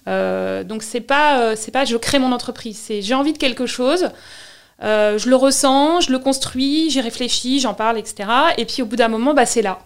Euh, 0.08 0.64
donc 0.64 0.84
c'est 0.84 1.02
pas 1.02 1.56
pas 1.74 1.86
je 1.86 1.98
crée 1.98 2.20
mon 2.20 2.32
entreprise, 2.32 2.78
c'est 2.78 3.02
j'ai 3.02 3.14
envie 3.16 3.34
de 3.34 3.38
quelque 3.38 3.66
chose. 3.66 4.10
je 4.82 5.30
le 5.30 5.36
ressens, 5.36 6.02
je 6.02 6.12
le 6.12 6.20
construis, 6.20 6.92
j'y 6.92 7.02
réfléchis, 7.02 7.60
j'en 7.60 7.74
parle, 7.74 7.98
etc. 7.98 8.30
Et 8.58 8.66
puis 8.66 8.84
au 8.84 8.86
bout 8.86 8.96
d'un 8.96 9.08
moment, 9.08 9.34
bah, 9.34 9.48
c'est 9.48 9.64
là. 9.64 9.80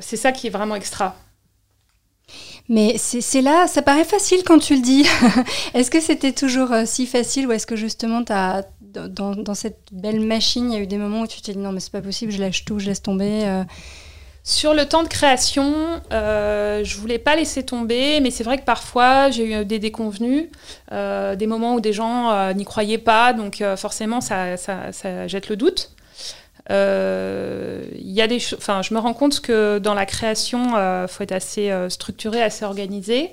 c'est 0.00 0.16
ça 0.16 0.30
qui 0.30 0.46
est 0.46 0.50
vraiment 0.50 0.76
extra. 0.76 1.16
Mais 2.68 2.98
c'est 2.98 3.40
là, 3.40 3.66
ça 3.66 3.80
paraît 3.80 4.04
facile 4.04 4.42
quand 4.44 4.58
tu 4.58 4.74
le 4.74 4.82
dis. 4.82 5.06
est-ce 5.74 5.90
que 5.90 6.00
c'était 6.00 6.32
toujours 6.32 6.72
euh, 6.72 6.82
si 6.84 7.06
facile 7.06 7.46
ou 7.46 7.52
est-ce 7.52 7.66
que 7.66 7.76
justement, 7.76 8.20
dans, 8.20 9.54
cette 9.54 9.80
belle 9.90 10.20
machine, 10.20 10.70
il 10.70 10.74
y 10.74 10.78
a 10.78 10.82
eu 10.82 10.86
des 10.86 10.98
moments 10.98 11.22
où 11.22 11.26
tu 11.26 11.40
t'es 11.40 11.52
dit 11.52 11.58
non, 11.58 11.72
mais 11.72 11.80
c'est 11.80 11.92
pas 11.92 12.02
possible, 12.02 12.30
je 12.30 12.40
lâche 12.40 12.64
tout, 12.64 12.78
je 12.78 12.86
laisse 12.86 13.02
tomber 13.02 13.44
euh. 13.46 13.64
Sur 14.44 14.72
le 14.72 14.86
temps 14.86 15.02
de 15.02 15.08
création, 15.08 16.00
euh, 16.10 16.82
je 16.82 16.96
voulais 16.96 17.18
pas 17.18 17.36
laisser 17.36 17.64
tomber, 17.64 18.20
mais 18.20 18.30
c'est 18.30 18.44
vrai 18.44 18.56
que 18.56 18.64
parfois 18.64 19.30
j'ai 19.30 19.60
eu 19.60 19.64
des 19.66 19.78
déconvenus, 19.78 20.48
euh, 20.90 21.36
des 21.36 21.46
moments 21.46 21.74
où 21.74 21.80
des 21.80 21.92
gens 21.92 22.54
n'y 22.54 22.64
croyaient 22.64 22.96
pas, 22.96 23.34
donc 23.34 23.62
forcément 23.76 24.22
ça, 24.22 24.56
ça, 24.56 25.26
jette 25.26 25.50
le 25.50 25.56
doute. 25.56 25.90
Euh, 26.70 27.86
il 27.94 28.10
y 28.10 28.20
a 28.20 28.26
des 28.26 28.36
enfin, 28.54 28.82
je 28.82 28.92
me 28.92 28.98
rends 28.98 29.14
compte 29.14 29.40
que 29.40 29.78
dans 29.78 29.94
la 29.94 30.06
création, 30.06 30.70
il 30.70 30.76
euh, 30.76 31.08
faut 31.08 31.22
être 31.22 31.32
assez 31.32 31.70
euh, 31.70 31.88
structuré, 31.88 32.42
assez 32.42 32.64
organisé. 32.64 33.30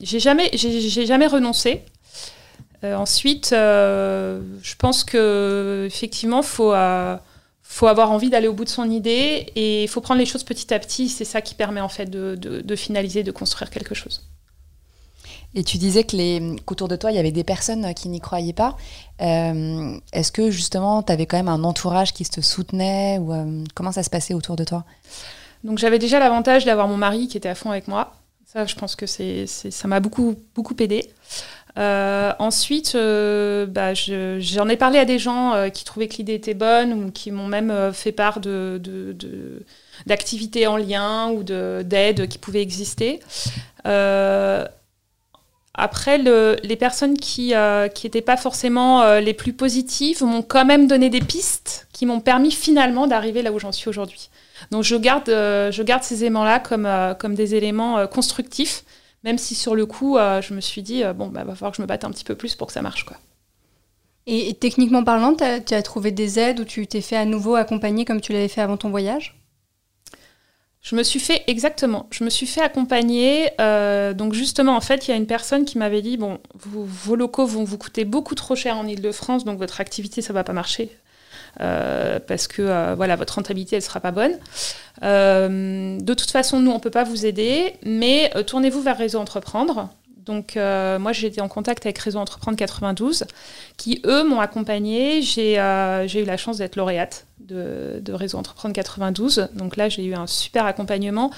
J'ai 0.00 0.20
jamais, 0.20 0.50
j'ai 0.52 1.06
jamais 1.06 1.26
renoncé. 1.26 1.82
ensuite, 2.84 3.50
je 3.50 4.74
pense 4.78 5.02
que 5.02 5.84
effectivement, 5.86 6.42
faut 6.42 6.74
faut 7.62 7.86
avoir 7.86 8.12
envie 8.12 8.30
d'aller 8.30 8.48
au 8.48 8.54
bout 8.54 8.64
de 8.64 8.70
son 8.70 8.90
idée 8.90 9.46
et 9.56 9.82
il 9.82 9.88
faut 9.88 10.00
prendre 10.00 10.20
les 10.20 10.26
choses 10.26 10.44
petit 10.44 10.72
à 10.72 10.78
petit. 10.78 11.08
C'est 11.08 11.24
ça 11.24 11.40
qui 11.40 11.54
permet 11.54 11.80
en 11.80 11.88
fait 11.88 12.06
de, 12.06 12.76
finaliser, 12.76 13.22
de 13.24 13.32
construire 13.32 13.70
quelque 13.70 13.94
chose. 13.94 14.22
Et 15.54 15.64
tu 15.64 15.78
disais 15.78 16.04
que 16.04 16.16
les, 16.16 16.56
qu'autour 16.66 16.88
de 16.88 16.96
toi, 16.96 17.10
il 17.10 17.16
y 17.16 17.18
avait 17.18 17.32
des 17.32 17.44
personnes 17.44 17.94
qui 17.94 18.08
n'y 18.08 18.20
croyaient 18.20 18.52
pas. 18.52 18.76
Euh, 19.22 19.96
est-ce 20.12 20.30
que 20.30 20.50
justement, 20.50 21.02
tu 21.02 21.12
avais 21.12 21.26
quand 21.26 21.38
même 21.38 21.48
un 21.48 21.64
entourage 21.64 22.12
qui 22.12 22.24
te 22.24 22.40
soutenait 22.40 23.18
ou 23.18 23.32
euh, 23.32 23.64
comment 23.74 23.92
ça 23.92 24.02
se 24.02 24.10
passait 24.10 24.34
autour 24.34 24.56
de 24.56 24.64
toi? 24.64 24.84
Donc 25.64 25.78
j'avais 25.78 25.98
déjà 25.98 26.18
l'avantage 26.18 26.64
d'avoir 26.64 26.86
mon 26.86 26.96
mari 26.96 27.28
qui 27.28 27.36
était 27.36 27.48
à 27.48 27.54
fond 27.54 27.70
avec 27.70 27.88
moi. 27.88 28.12
Ça, 28.46 28.66
je 28.66 28.74
pense 28.74 28.94
que 28.94 29.06
c'est, 29.06 29.46
ça 29.46 29.88
m'a 29.88 30.00
beaucoup, 30.00 30.36
beaucoup 30.54 30.74
aidé. 30.78 31.10
Euh, 31.78 32.32
ensuite, 32.38 32.94
bah, 32.94 33.94
j'en 33.94 34.68
ai 34.68 34.76
parlé 34.76 34.98
à 34.98 35.04
des 35.04 35.18
gens 35.18 35.68
qui 35.72 35.84
trouvaient 35.84 36.08
que 36.08 36.16
l'idée 36.16 36.34
était 36.34 36.54
bonne 36.54 36.92
ou 36.92 37.10
qui 37.10 37.30
m'ont 37.30 37.46
même 37.46 37.92
fait 37.92 38.12
part 38.12 38.40
de, 38.40 38.80
de, 38.82 39.64
d'activités 40.06 40.66
en 40.66 40.76
lien 40.76 41.30
ou 41.30 41.42
d'aides 41.42 42.26
qui 42.28 42.38
pouvaient 42.38 42.62
exister. 42.62 43.20
Après, 45.80 46.18
les 46.18 46.76
personnes 46.76 47.16
qui 47.16 47.50
n'étaient 47.50 48.18
euh, 48.18 48.22
pas 48.26 48.36
forcément 48.36 49.02
euh, 49.02 49.20
les 49.20 49.32
plus 49.32 49.52
positives 49.52 50.24
m'ont 50.24 50.42
quand 50.42 50.64
même 50.64 50.88
donné 50.88 51.08
des 51.08 51.20
pistes 51.20 51.86
qui 51.92 52.04
m'ont 52.04 52.18
permis 52.18 52.50
finalement 52.50 53.06
d'arriver 53.06 53.42
là 53.42 53.52
où 53.52 53.60
j'en 53.60 53.70
suis 53.70 53.88
aujourd'hui. 53.88 54.28
Donc 54.72 54.82
je 54.82 54.96
garde, 54.96 55.28
euh, 55.28 55.70
je 55.70 55.84
garde 55.84 56.02
ces 56.02 56.24
éléments-là 56.24 56.58
comme, 56.58 56.88
comme 57.20 57.36
des 57.36 57.54
éléments 57.54 58.08
constructifs, 58.08 58.82
même 59.22 59.38
si 59.38 59.54
sur 59.54 59.76
le 59.76 59.86
coup, 59.86 60.16
je 60.18 60.52
me 60.52 60.60
suis 60.60 60.82
dit, 60.82 61.04
bon, 61.14 61.28
bah, 61.28 61.44
va 61.44 61.54
falloir 61.54 61.70
que 61.70 61.76
je 61.76 61.82
me 61.82 61.86
batte 61.86 62.02
un 62.02 62.10
petit 62.10 62.24
peu 62.24 62.34
plus 62.34 62.56
pour 62.56 62.66
que 62.66 62.72
ça 62.72 62.82
marche. 62.82 63.04
Quoi. 63.04 63.16
Et, 64.26 64.54
techniquement 64.54 65.04
parlant, 65.04 65.36
tu 65.36 65.74
as 65.74 65.82
trouvé 65.82 66.10
des 66.10 66.40
aides 66.40 66.58
ou 66.58 66.64
tu 66.64 66.88
t'es 66.88 67.02
fait 67.02 67.16
à 67.16 67.24
nouveau 67.24 67.54
accompagner 67.54 68.04
comme 68.04 68.20
tu 68.20 68.32
l'avais 68.32 68.48
fait 68.48 68.62
avant 68.62 68.76
ton 68.76 68.90
voyage? 68.90 69.40
Je 70.82 70.94
me 70.94 71.02
suis 71.02 71.20
fait 71.20 71.42
exactement. 71.46 72.06
Je 72.10 72.24
me 72.24 72.30
suis 72.30 72.46
fait 72.46 72.60
accompagner. 72.60 73.50
Euh, 73.60 74.14
donc 74.14 74.32
justement, 74.32 74.76
en 74.76 74.80
fait, 74.80 75.06
il 75.06 75.10
y 75.10 75.14
a 75.14 75.16
une 75.16 75.26
personne 75.26 75.64
qui 75.64 75.78
m'avait 75.78 76.02
dit 76.02 76.16
bon, 76.16 76.38
vos 76.54 77.16
locaux 77.16 77.46
vont 77.46 77.64
vous 77.64 77.78
coûter 77.78 78.04
beaucoup 78.04 78.34
trop 78.34 78.54
cher 78.54 78.76
en 78.76 78.86
Ile-de-France, 78.86 79.44
donc 79.44 79.58
votre 79.58 79.80
activité 79.80 80.22
ça 80.22 80.32
va 80.32 80.44
pas 80.44 80.52
marcher 80.52 80.90
euh, 81.60 82.20
parce 82.26 82.46
que 82.46 82.62
euh, 82.62 82.94
voilà 82.94 83.16
votre 83.16 83.34
rentabilité 83.34 83.76
elle 83.76 83.82
sera 83.82 84.00
pas 84.00 84.12
bonne. 84.12 84.38
de 85.02 86.14
toute 86.14 86.30
façon, 86.30 86.60
nous 86.60 86.70
on 86.70 86.80
peut 86.80 86.90
pas 86.90 87.04
vous 87.04 87.26
aider, 87.26 87.74
mais 87.84 88.30
tournez-vous 88.46 88.80
vers 88.80 88.96
Réseau 88.96 89.18
Entreprendre. 89.18 89.90
Donc 90.28 90.54
moi 90.54 91.12
j'ai 91.12 91.26
été 91.26 91.40
en 91.40 91.48
contact 91.48 91.84
avec 91.86 91.98
Réseau 91.98 92.20
Entreprendre 92.20 92.56
92 92.56 93.24
qui 93.76 94.00
eux 94.06 94.22
m'ont 94.22 94.40
accompagné. 94.40 95.22
J'ai 95.22 95.54
eu 95.54 96.24
la 96.24 96.36
chance 96.36 96.58
d'être 96.58 96.76
lauréate 96.76 97.26
de, 97.48 98.12
Réseau 98.12 98.38
Entreprendre 98.38 98.74
92. 98.74 99.48
Donc 99.54 99.76
là, 99.76 99.88
j'ai 99.88 100.04
eu 100.04 100.14
un 100.14 100.26
super 100.26 100.66
accompagnement. 100.66 101.30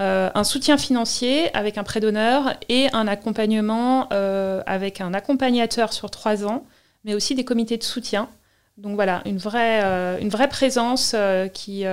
Euh, 0.00 0.30
un 0.34 0.44
soutien 0.44 0.78
financier 0.78 1.54
avec 1.56 1.76
un 1.76 1.82
prêt 1.82 2.00
d'honneur 2.00 2.54
et 2.68 2.86
un 2.92 3.08
accompagnement 3.08 4.08
euh, 4.12 4.62
avec 4.66 5.00
un 5.00 5.12
accompagnateur 5.12 5.92
sur 5.92 6.10
trois 6.10 6.44
ans, 6.44 6.64
mais 7.04 7.14
aussi 7.14 7.34
des 7.34 7.44
comités 7.44 7.76
de 7.76 7.82
soutien. 7.82 8.28
Donc 8.76 8.94
voilà, 8.94 9.22
une 9.26 9.38
vraie, 9.38 9.82
euh, 9.82 10.18
une 10.20 10.28
vraie 10.28 10.48
présence 10.48 11.16
qui 11.52 11.84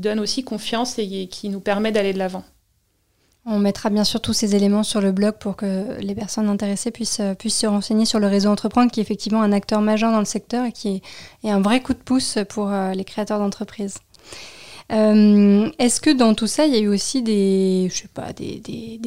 donne 0.00 0.18
aussi 0.20 0.42
confiance 0.42 0.98
et 0.98 1.28
qui 1.28 1.48
nous 1.50 1.60
permet 1.60 1.92
d'aller 1.92 2.12
de 2.12 2.18
l'avant. 2.18 2.44
On 3.46 3.58
mettra 3.58 3.90
bien 3.90 4.04
sûr 4.04 4.22
tous 4.22 4.32
ces 4.32 4.56
éléments 4.56 4.82
sur 4.82 5.02
le 5.02 5.12
blog 5.12 5.34
pour 5.38 5.56
que 5.56 6.00
les 6.00 6.14
personnes 6.14 6.48
intéressées 6.48 6.90
puissent, 6.90 7.20
euh, 7.20 7.34
puissent 7.34 7.58
se 7.58 7.66
renseigner 7.66 8.06
sur 8.06 8.18
le 8.18 8.26
réseau 8.26 8.48
Entreprendre, 8.48 8.90
qui 8.90 9.00
est 9.00 9.02
effectivement 9.02 9.42
un 9.42 9.52
acteur 9.52 9.82
majeur 9.82 10.12
dans 10.12 10.18
le 10.18 10.24
secteur 10.24 10.64
et 10.64 10.72
qui 10.72 11.02
est, 11.42 11.50
un 11.50 11.60
vrai 11.60 11.82
coup 11.82 11.92
de 11.92 11.98
pouce 11.98 12.38
pour 12.48 12.72
euh, 12.72 12.92
les 12.92 13.04
créateurs 13.04 13.38
d'entreprises. 13.38 13.98
Euh, 14.92 15.70
est-ce 15.78 16.00
que 16.00 16.08
dans 16.08 16.34
tout 16.34 16.46
ça, 16.46 16.64
il 16.64 16.74
y 16.74 16.76
a 16.76 16.80
eu 16.80 16.88
aussi 16.88 17.22
des, 17.22 17.90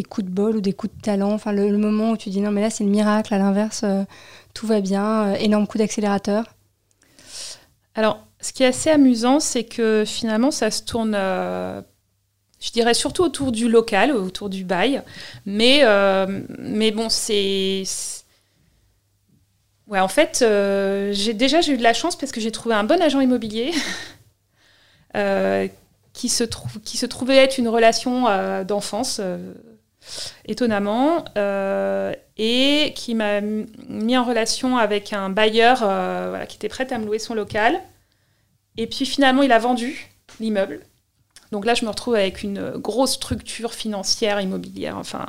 coups 0.08 0.28
de 0.28 0.32
bol 0.32 0.58
ou 0.58 0.62
des 0.62 0.74
coups 0.74 0.96
de 0.96 1.02
talent? 1.02 1.32
Enfin, 1.32 1.52
le, 1.52 1.76
moment 1.78 2.12
où 2.12 2.18
tu 2.18 2.30
dis 2.30 2.42
non, 2.42 2.52
mais 2.52 2.62
là, 2.62 2.70
c'est 2.70 2.84
le 2.84 2.92
miracle, 2.92 3.34
à 3.34 3.40
l'inverse, 3.40 3.86
tout 4.54 4.68
va 4.68 4.82
bien, 4.82 5.34
énorme 5.36 5.66
coup 5.66 5.78
d'accélérateur 5.80 6.46
Alors, 7.96 8.26
ce 8.40 8.54
qui 8.54 8.64
est 8.64 8.68
assez 8.68 8.90
amusant, 8.92 9.40
c'est 9.40 9.64
que 9.64 10.04
finalement, 10.06 10.52
ça 10.52 10.72
se 10.72 10.84
tourne 10.84 11.16
je 12.60 12.72
dirais 12.72 12.94
surtout 12.94 13.24
autour 13.24 13.52
du 13.52 13.70
local, 13.70 14.12
autour 14.12 14.50
du 14.50 14.64
bail. 14.64 15.04
Mais, 15.46 15.82
euh, 15.84 16.42
mais 16.60 16.92
bon, 16.92 17.10
c'est. 17.10 17.84
Ouais, 19.88 20.00
en 20.00 20.08
fait, 20.08 20.40
euh, 20.42 21.14
déjà 21.34 21.62
j'ai 21.62 21.74
eu 21.74 21.78
de 21.78 21.84
la 21.84 21.94
chance 21.94 22.18
parce 22.18 22.32
que 22.32 22.42
j'ai 22.42 22.52
trouvé 22.52 22.76
un 22.76 22.84
bon 22.84 23.02
agent 23.02 23.22
immobilier 23.22 23.72
euh, 25.16 25.68
qui, 26.12 26.28
se 26.28 26.44
qui 26.84 26.98
se 26.98 27.06
trouvait 27.06 27.38
être 27.38 27.58
une 27.58 27.70
relation 27.70 28.26
d'enfance, 28.66 29.22
étonnamment, 30.46 31.24
et 32.38 32.94
qui 32.96 33.16
m'a 33.16 33.40
mis 33.42 34.18
en 34.18 34.26
relation 34.26 34.78
avec 34.78 35.14
un 35.14 35.30
bailleur 35.30 35.80
qui 36.48 36.58
était 36.58 36.70
prêt 36.70 36.92
à 36.92 36.98
me 36.98 37.06
louer 37.06 37.20
son 37.20 37.36
local. 37.36 37.80
Et 38.76 38.88
puis 38.88 39.06
finalement, 39.06 39.44
il 39.44 39.52
a 39.52 39.60
vendu 39.60 40.10
l'immeuble. 40.40 40.82
Donc 41.52 41.66
là, 41.66 41.74
je 41.74 41.86
me 41.86 41.90
retrouve 41.90 42.16
avec 42.16 42.44
une 42.44 42.72
grosse 42.72 43.14
structure 43.14 43.74
financière 43.74 44.42
immobilière. 44.42 44.98
Enfin, 44.98 45.26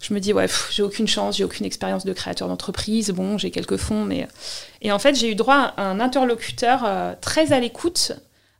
je 0.00 0.12
me 0.12 0.20
dis, 0.20 0.32
ouais, 0.32 0.46
j'ai 0.70 0.82
aucune 0.82 1.06
chance, 1.06 1.36
j'ai 1.36 1.44
aucune 1.44 1.66
expérience 1.66 2.04
de 2.04 2.12
créateur 2.12 2.48
d'entreprise. 2.48 3.10
Bon, 3.10 3.38
j'ai 3.38 3.50
quelques 3.50 3.76
fonds, 3.76 4.04
mais. 4.04 4.28
Et 4.82 4.92
en 4.92 4.98
fait, 4.98 5.14
j'ai 5.14 5.30
eu 5.30 5.34
droit 5.34 5.72
à 5.76 5.82
un 5.82 6.00
interlocuteur 6.00 6.82
euh, 6.84 7.14
très 7.20 7.52
à 7.52 7.60
l'écoute 7.60 8.12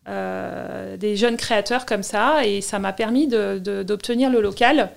euh, 0.08 0.96
des 0.96 1.16
jeunes 1.16 1.36
créateurs 1.36 1.86
comme 1.86 2.02
ça, 2.02 2.46
et 2.46 2.60
ça 2.60 2.78
m'a 2.78 2.92
permis 2.92 3.26
d'obtenir 3.26 4.30
le 4.30 4.40
local, 4.40 4.90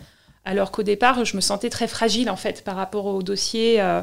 alors 0.45 0.71
qu'au 0.71 0.83
départ, 0.83 1.25
je 1.25 1.35
me 1.35 1.41
sentais 1.41 1.69
très 1.69 1.87
fragile, 1.87 2.29
en 2.29 2.37
fait, 2.37 2.63
par 2.63 2.75
rapport 2.75 3.05
au 3.05 3.23
dossier. 3.23 3.81
Euh. 3.81 4.01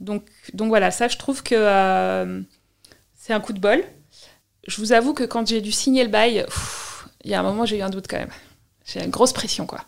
donc, 0.00 0.24
donc 0.54 0.68
voilà, 0.68 0.90
ça, 0.90 1.08
je 1.08 1.16
trouve 1.16 1.42
que 1.42 2.44
c'est 3.14 3.32
un 3.32 3.40
coup 3.40 3.52
de 3.52 3.60
bol. 3.60 3.84
Je 4.66 4.80
vous 4.80 4.92
avoue 4.92 5.14
que 5.14 5.24
quand 5.24 5.46
j'ai 5.46 5.60
dû 5.60 5.72
signer 5.72 6.04
le 6.04 6.10
bail, 6.10 6.44
il 7.24 7.30
y 7.30 7.34
a 7.34 7.40
un 7.40 7.42
moment, 7.42 7.64
j'ai 7.64 7.78
eu 7.78 7.82
un 7.82 7.90
doute 7.90 8.06
quand 8.08 8.18
même. 8.18 8.32
J'ai 8.84 9.04
une 9.04 9.10
grosse 9.10 9.32
pression, 9.32 9.66
quoi. 9.66 9.80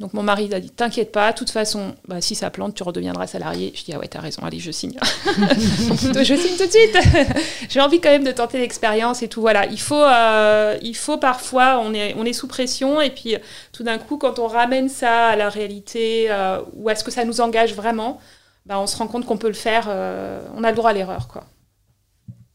Donc 0.00 0.12
mon 0.12 0.24
mari 0.24 0.52
a 0.52 0.58
dit 0.58 0.70
T'inquiète 0.70 1.12
pas, 1.12 1.30
de 1.32 1.38
toute 1.38 1.50
façon, 1.50 1.94
bah, 2.08 2.20
si 2.20 2.34
ça 2.34 2.50
plante, 2.50 2.74
tu 2.74 2.82
redeviendras 2.82 3.28
salarié. 3.28 3.72
Je 3.76 3.84
dis 3.84 3.92
Ah 3.92 3.98
ouais, 3.98 4.08
t'as 4.08 4.20
raison, 4.20 4.42
allez, 4.42 4.58
je 4.58 4.72
signe. 4.72 4.98
je 5.26 6.34
signe 6.34 6.56
tout 6.56 6.66
de 6.66 6.70
suite. 6.70 6.98
J'ai 7.68 7.80
envie 7.80 8.00
quand 8.00 8.10
même 8.10 8.24
de 8.24 8.32
tenter 8.32 8.58
l'expérience 8.58 9.22
et 9.22 9.28
tout. 9.28 9.40
Voilà, 9.40 9.66
il 9.66 9.80
faut, 9.80 10.02
euh, 10.02 10.76
il 10.82 10.96
faut 10.96 11.16
parfois, 11.16 11.80
on 11.80 11.94
est, 11.94 12.14
on 12.18 12.24
est 12.24 12.32
sous 12.32 12.48
pression 12.48 13.00
et 13.00 13.10
puis 13.10 13.36
tout 13.72 13.84
d'un 13.84 13.98
coup, 13.98 14.16
quand 14.16 14.40
on 14.40 14.48
ramène 14.48 14.88
ça 14.88 15.28
à 15.28 15.36
la 15.36 15.48
réalité 15.48 16.26
euh, 16.28 16.60
ou 16.72 16.88
à 16.88 16.96
ce 16.96 17.04
que 17.04 17.12
ça 17.12 17.24
nous 17.24 17.40
engage 17.40 17.74
vraiment, 17.74 18.20
bah, 18.66 18.80
on 18.80 18.88
se 18.88 18.96
rend 18.96 19.06
compte 19.06 19.26
qu'on 19.26 19.36
peut 19.36 19.48
le 19.48 19.54
faire, 19.54 19.86
euh, 19.88 20.40
on 20.56 20.64
a 20.64 20.70
le 20.70 20.76
droit 20.76 20.90
à 20.90 20.92
l'erreur. 20.92 21.28
quoi. 21.28 21.44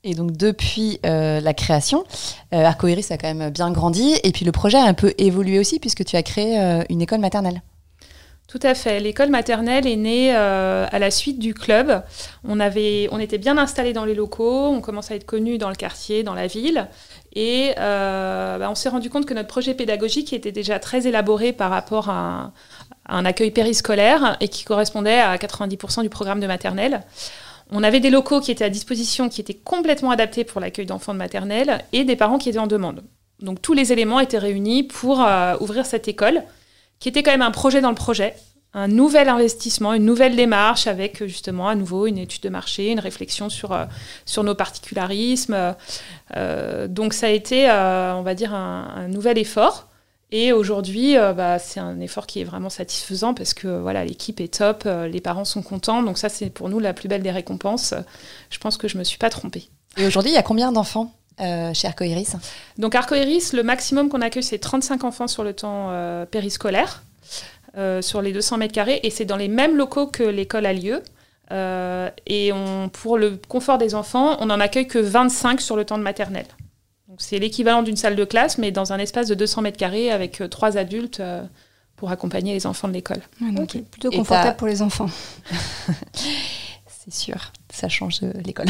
Et 0.04 0.14
donc 0.14 0.32
depuis 0.32 1.00
euh, 1.06 1.42
la 1.42 1.54
création, 1.54 2.06
euh, 2.54 2.64
Arcoiris 2.64 3.08
a 3.10 3.18
quand 3.18 3.34
même 3.34 3.50
bien 3.50 3.70
grandi 3.72 4.14
et 4.24 4.32
puis 4.32 4.46
le 4.46 4.52
projet 4.52 4.78
a 4.78 4.84
un 4.84 4.94
peu 4.94 5.14
évolué 5.18 5.60
aussi 5.60 5.80
puisque 5.80 6.06
tu 6.06 6.16
as 6.16 6.24
créé 6.24 6.60
euh, 6.60 6.84
une 6.90 7.02
école 7.02 7.20
maternelle. 7.20 7.62
Tout 8.48 8.60
à 8.64 8.74
fait. 8.74 9.00
L'école 9.00 9.30
maternelle 9.30 9.86
est 9.86 9.98
née 9.98 10.34
euh, 10.34 10.88
à 10.90 11.00
la 11.00 11.12
suite 11.12 11.38
du 11.38 11.54
club. 11.54 12.02
On, 12.48 12.60
avait, 12.60 13.08
on 13.12 13.20
était 13.20 13.38
bien 13.38 13.60
installés 13.60 13.94
dans 13.94 14.06
les 14.06 14.16
locaux, 14.16 14.70
on 14.70 14.82
commençait 14.82 15.14
à 15.14 15.18
être 15.18 15.26
connus 15.26 15.60
dans 15.60 15.70
le 15.70 15.76
quartier, 15.76 16.24
dans 16.24 16.34
la 16.34 16.48
ville. 16.48 16.88
Et 17.36 17.74
bah, 17.78 18.68
on 18.72 18.74
s'est 18.74 18.90
rendu 18.90 19.12
compte 19.12 19.28
que 19.28 19.36
notre 19.36 19.50
projet 19.50 19.76
pédagogique 19.76 20.34
était 20.34 20.52
déjà 20.52 20.80
très 20.80 21.06
élaboré 21.06 21.54
par 21.54 21.70
rapport 21.70 22.10
à 22.10 22.54
un 23.08 23.26
accueil 23.26 23.52
périscolaire 23.52 24.36
et 24.40 24.48
qui 24.48 24.64
correspondait 24.64 25.20
à 25.20 25.36
90% 25.38 26.02
du 26.02 26.10
programme 26.10 26.40
de 26.40 26.48
maternelle. 26.48 27.04
On 27.72 27.84
avait 27.84 28.00
des 28.00 28.10
locaux 28.10 28.42
qui 28.42 28.52
étaient 28.52 28.66
à 28.66 28.70
disposition, 28.70 29.30
qui 29.30 29.42
étaient 29.42 29.54
complètement 29.54 30.12
adaptés 30.12 30.44
pour 30.44 30.60
l'accueil 30.60 30.86
d'enfants 30.86 31.14
de 31.14 31.20
maternelle 31.20 31.84
et 31.94 32.04
des 32.04 32.16
parents 32.16 32.38
qui 32.38 32.50
étaient 32.50 32.58
en 32.58 32.68
demande. 32.68 33.04
Donc 33.42 33.62
tous 33.62 33.74
les 33.74 33.94
éléments 33.94 34.20
étaient 34.20 34.40
réunis 34.40 34.84
pour 34.84 35.22
euh, 35.22 35.56
ouvrir 35.60 35.86
cette 35.86 36.08
école, 36.08 36.44
qui 37.00 37.10
était 37.10 37.24
quand 37.24 37.32
même 37.32 37.42
un 37.42 37.52
projet 37.52 37.80
dans 37.80 37.90
le 37.90 37.96
projet, 37.96 38.36
un 38.74 38.88
nouvel 38.88 39.30
investissement, 39.30 39.94
une 39.94 40.06
nouvelle 40.06 40.36
démarche 40.36 40.88
avec 40.88 41.26
justement 41.26 41.68
à 41.68 41.76
nouveau 41.76 42.08
une 42.08 42.18
étude 42.18 42.42
de 42.42 42.50
marché, 42.50 42.92
une 42.92 43.00
réflexion 43.00 43.50
sur, 43.50 43.72
euh, 43.72 43.86
nos 44.44 44.56
particularismes. 44.56 45.76
Euh, 46.36 46.88
donc 46.88 47.14
ça 47.14 47.28
a 47.28 47.30
été, 47.30 47.70
on 47.70 48.24
va 48.24 48.34
dire, 48.36 48.54
un 48.54 49.08
nouvel 49.08 49.38
effort. 49.38 49.89
Et 50.32 50.54
aujourd'hui, 50.54 51.18
euh, 51.18 51.34
bah, 51.34 51.58
c'est 51.58 51.80
un 51.80 52.00
effort 52.00 52.28
qui 52.28 52.42
est 52.42 52.44
vraiment 52.44 52.70
satisfaisant 52.70 53.34
parce 53.34 53.56
que 53.56 53.68
voilà, 53.68 54.06
l'équipe 54.06 54.40
est 54.40 54.60
top, 54.60 54.84
euh, 54.86 55.08
les 55.08 55.22
parents 55.22 55.46
sont 55.46 55.64
contents. 55.64 56.04
Donc 56.04 56.18
ça, 56.18 56.30
c'est 56.30 56.52
pour 56.52 56.70
nous 56.70 56.80
la 56.80 56.94
plus 56.94 57.08
belle 57.08 57.24
des 57.24 57.32
récompenses. 57.32 57.96
Je 58.52 58.58
pense 58.60 58.78
que 58.78 58.88
je 58.88 58.96
ne 58.96 59.00
me 59.00 59.04
suis 59.04 59.18
pas 59.18 59.30
trompée. 59.30 59.70
Et 59.98 60.06
aujourd'hui, 60.06 60.32
il 60.32 60.36
y 60.36 60.38
a 60.38 60.44
combien 60.44 60.72
d'enfants 60.72 61.14
euh, 61.42 61.74
chez 61.74 61.88
Arcoiris 61.88 62.34
Donc 62.78 62.94
Arcoiris, 62.94 63.54
le 63.54 63.64
maximum 63.64 64.10
qu'on 64.10 64.22
accueille, 64.22 64.44
c'est 64.44 64.60
35 64.60 65.04
enfants 65.04 65.28
sur 65.28 65.44
le 65.44 65.54
temps 65.54 65.92
périscolaire, 66.30 67.04
sur 68.02 68.22
les 68.22 68.32
200 68.32 68.58
mètres 68.58 68.74
carrés. 68.74 69.00
Et 69.02 69.10
c'est 69.10 69.26
dans 69.26 69.38
les 69.38 69.48
mêmes 69.48 69.78
locaux 69.78 70.06
que 70.06 70.24
l'école 70.24 70.68
a 70.68 70.74
lieu. 70.74 71.02
et 71.52 72.52
on, 72.54 72.90
pour 72.90 73.18
le 73.18 73.40
confort 73.48 73.80
des 73.80 73.96
enfants, 73.96 74.38
on 74.42 74.46
n'en 74.46 74.60
accueille 74.60 74.88
que 74.88 75.00
25 75.00 75.60
sur 75.60 75.76
le 75.76 75.86
temps 75.86 75.98
de 75.98 76.04
maternelle 76.04 76.46
c'est 77.20 77.38
l'équivalent 77.38 77.84
d'une 77.84 77.98
salle 77.98 78.16
de 78.16 78.24
classe, 78.24 78.58
mais 78.58 78.72
dans 78.72 78.94
un 78.94 78.98
espace 78.98 79.28
de 79.28 79.36
200 79.36 79.62
mètres 79.62 79.78
carrés 79.78 80.10
avec 80.10 80.42
euh, 80.42 80.48
trois 80.48 80.78
adultes 80.78 81.20
euh, 81.20 81.44
pour 81.98 82.12
accompagner 82.12 82.54
les 82.54 82.66
enfants 82.66 82.88
de 82.88 82.94
l'école. 82.94 83.22
donc 83.42 83.78
plutôt 83.92 84.10
confortable 84.10 84.58
pour 84.58 84.68
les 84.68 84.82
enfants. 84.82 85.10
c'est 86.88 87.14
sûr, 87.14 87.52
ça 87.70 87.90
change 87.90 88.22
l'école. 88.46 88.68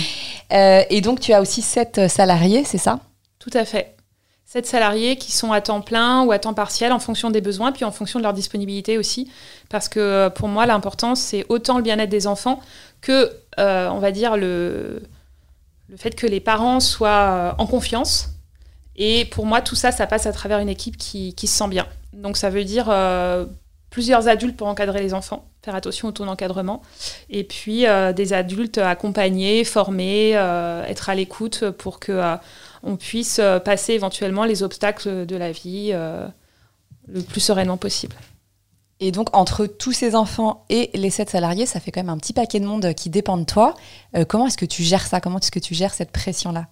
et 0.50 1.00
donc 1.00 1.20
tu 1.20 1.32
as 1.32 1.40
aussi 1.40 1.62
sept 1.62 2.08
salariés, 2.08 2.64
c'est 2.64 2.78
ça? 2.78 3.00
Tout 3.40 3.50
à 3.54 3.64
fait. 3.64 3.96
Sept 4.44 4.66
salariés 4.66 5.16
qui 5.16 5.32
sont 5.32 5.52
à 5.52 5.60
temps 5.60 5.80
plein 5.80 6.24
ou 6.24 6.32
à 6.32 6.38
temps 6.38 6.54
partiel 6.54 6.92
en 6.92 6.98
fonction 6.98 7.30
des 7.30 7.40
besoins, 7.40 7.70
puis 7.72 7.84
en 7.84 7.92
fonction 7.92 8.18
de 8.18 8.24
leur 8.24 8.32
disponibilité 8.32 8.98
aussi. 8.98 9.30
Parce 9.68 9.88
que 9.88 10.00
euh, 10.00 10.30
pour 10.30 10.48
moi, 10.48 10.66
l'important, 10.66 11.14
c'est 11.14 11.44
autant 11.48 11.76
le 11.76 11.82
bien-être 11.82 12.10
des 12.10 12.26
enfants 12.26 12.60
que, 13.00 13.32
on 13.58 13.98
va 13.98 14.10
dire, 14.10 14.36
le, 14.36 15.02
le 15.90 15.96
fait 15.96 16.14
que 16.14 16.26
les 16.26 16.40
parents 16.40 16.80
soient 16.80 17.08
euh, 17.08 17.52
en 17.58 17.66
confiance. 17.66 18.30
Et 18.96 19.24
pour 19.26 19.46
moi, 19.46 19.60
tout 19.60 19.74
ça, 19.74 19.92
ça 19.92 20.06
passe 20.06 20.26
à 20.26 20.32
travers 20.32 20.58
une 20.60 20.68
équipe 20.68 20.96
qui, 20.96 21.34
se 21.36 21.46
sent 21.46 21.68
bien. 21.68 21.86
Donc 22.12 22.36
ça 22.36 22.50
veut 22.50 22.64
dire 22.64 22.86
euh, 22.88 23.46
plusieurs 23.88 24.28
adultes 24.28 24.56
pour 24.56 24.68
encadrer 24.68 25.00
les 25.00 25.14
enfants, 25.14 25.48
faire 25.64 25.74
attention 25.74 26.08
au 26.08 26.12
taux 26.12 26.24
d'encadrement, 26.24 26.82
et 27.28 27.44
puis 27.44 27.86
euh, 27.86 28.12
des 28.12 28.32
adultes 28.32 28.78
accompagnés, 28.78 29.64
formés, 29.64 30.32
être 30.32 31.08
à 31.08 31.14
l'écoute 31.14 31.70
pour 31.70 31.98
que 31.98 32.36
on 32.82 32.96
puisse 32.96 33.40
passer 33.64 33.94
éventuellement 33.94 34.44
les 34.44 34.62
obstacles 34.62 35.26
de 35.26 35.36
la 35.36 35.52
vie 35.52 35.92
le 35.92 37.22
plus 37.22 37.40
sereinement 37.40 37.76
possible. 37.76 38.14
Et 39.02 39.12
donc, 39.12 39.34
entre 39.34 39.66
tous 39.66 39.92
ces 39.92 40.14
enfants 40.14 40.66
et 40.68 40.90
les 40.92 41.08
sept 41.08 41.30
salariés, 41.30 41.64
ça 41.64 41.80
fait 41.80 41.90
quand 41.90 42.00
même 42.00 42.10
un 42.10 42.18
petit 42.18 42.34
paquet 42.34 42.60
de 42.60 42.66
monde 42.66 42.92
qui 42.94 43.08
dépend 43.08 43.38
de 43.38 43.44
toi. 43.44 43.74
Euh, 44.14 44.26
comment 44.26 44.46
est-ce 44.46 44.58
que 44.58 44.66
tu 44.66 44.82
gères 44.82 45.06
ça? 45.06 45.22
Comment 45.22 45.38
est-ce 45.38 45.50
que 45.50 45.58
tu 45.58 45.74
gères 45.74 45.94
cette 45.94 46.12
pression-là? 46.12 46.66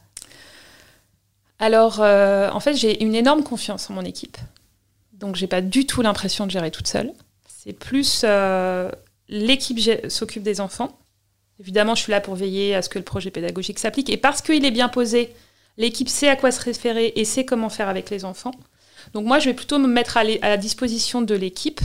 Alors, 1.59 2.01
euh, 2.01 2.51
en 2.51 2.61
fait, 2.61 2.75
j'ai 2.75 3.03
une 3.03 3.15
énorme 3.15 3.43
confiance 3.43 3.89
en 3.89 3.95
mon 3.95 4.05
équipe. 4.05 4.37
Donc, 5.15 5.37
j'ai 5.37 5.47
pas 5.47 5.63
du 5.63 5.87
tout 5.87 6.03
l'impression 6.03 6.45
de 6.45 6.51
gérer 6.51 6.71
toute 6.71 6.87
seule. 6.87 7.13
C'est 7.47 7.73
plus 7.73 8.23
euh, 8.25 8.91
l'équipe 9.29 9.81
s'occupe 10.11 10.43
des 10.43 10.61
enfants. 10.61 10.99
Évidemment, 11.61 11.95
je 11.95 12.03
suis 12.03 12.13
là 12.13 12.21
pour 12.21 12.35
veiller 12.35 12.75
à 12.75 12.83
ce 12.83 12.91
que 12.91 12.99
le 12.99 13.05
projet 13.05 13.31
pédagogique 13.31 13.79
s'applique. 13.79 14.11
Et 14.11 14.19
parce 14.19 14.43
qu'il 14.43 14.67
est 14.67 14.71
bien 14.71 14.89
posé, 14.89 15.35
l'équipe 15.79 16.11
sait 16.11 16.29
à 16.29 16.37
quoi 16.37 16.53
se 16.53 16.61
référer 16.61 17.15
et 17.17 17.25
sait 17.25 17.47
comment 17.47 17.71
faire 17.71 17.89
avec 17.89 18.11
les 18.11 18.27
enfants. 18.27 18.53
Donc 19.15 19.25
moi, 19.25 19.39
je 19.39 19.47
vais 19.47 19.55
plutôt 19.55 19.79
me 19.79 19.89
mettre 19.89 20.19
à, 20.19 20.21
à 20.21 20.49
la 20.49 20.57
disposition 20.59 21.23
de 21.23 21.35
l'équipe 21.35 21.81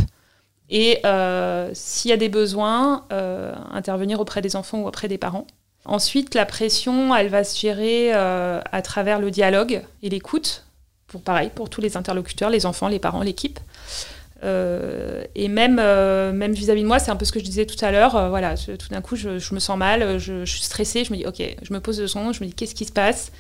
et 0.74 1.00
euh, 1.06 1.70
s'il 1.74 2.10
y 2.10 2.14
a 2.14 2.18
des 2.18 2.30
besoins, 2.30 3.06
euh, 3.14 3.54
intervenir 3.72 4.20
auprès 4.20 4.42
des 4.42 4.56
enfants 4.56 4.80
ou 4.80 4.88
auprès 4.88 5.08
des 5.08 5.20
parents. 5.20 5.46
Ensuite, 5.86 6.34
la 6.34 6.48
pression, 6.48 7.16
elle 7.16 7.28
va 7.28 7.44
se 7.44 7.60
gérer 7.60 8.12
euh, 8.14 8.60
à 8.72 8.82
travers 8.82 9.20
le 9.20 9.30
dialogue 9.30 9.84
et 10.02 10.10
l'écoute, 10.10 10.66
pour 11.06 11.22
pareil, 11.22 11.52
pour 11.54 11.70
tous 11.70 11.80
les 11.80 11.96
interlocuteurs, 11.96 12.50
les 12.50 12.66
enfants, 12.66 12.88
les 12.88 12.98
parents, 12.98 13.22
l'équipe. 13.22 13.60
et 14.44 15.48
même 15.48 15.76
même 15.76 16.54
vis-à-vis 16.54 16.82
de 16.82 16.88
moi, 16.88 16.98
c'est 16.98 17.12
un 17.12 17.16
peu 17.16 17.26
ce 17.26 17.32
que 17.32 17.40
je 17.40 17.46
disais 17.46 17.68
tout 17.68 17.86
à 17.86 17.92
l'heure. 17.92 18.30
voilà, 18.30 18.56
tout 18.58 18.90
d'un 18.90 19.02
coup, 19.02 19.16
je, 19.16 19.54
me 19.54 19.60
sens 19.60 19.78
mal, 19.78 20.18
je, 20.18 20.44
suis 20.44 20.64
stressée, 20.64 21.06
je 21.06 21.14
me 21.14 21.18
dis, 21.18 21.26
ok, 21.28 21.56
je 21.62 21.72
me 21.72 21.80
pose 21.82 21.98
deux 21.98 22.08
secondes, 22.08 22.34
je 22.34 22.44
me 22.44 22.48
dis, 22.48 22.56
qu'est-ce 22.56 22.76
qui 22.76 22.86
se 22.86 22.92
passe? 22.92 23.32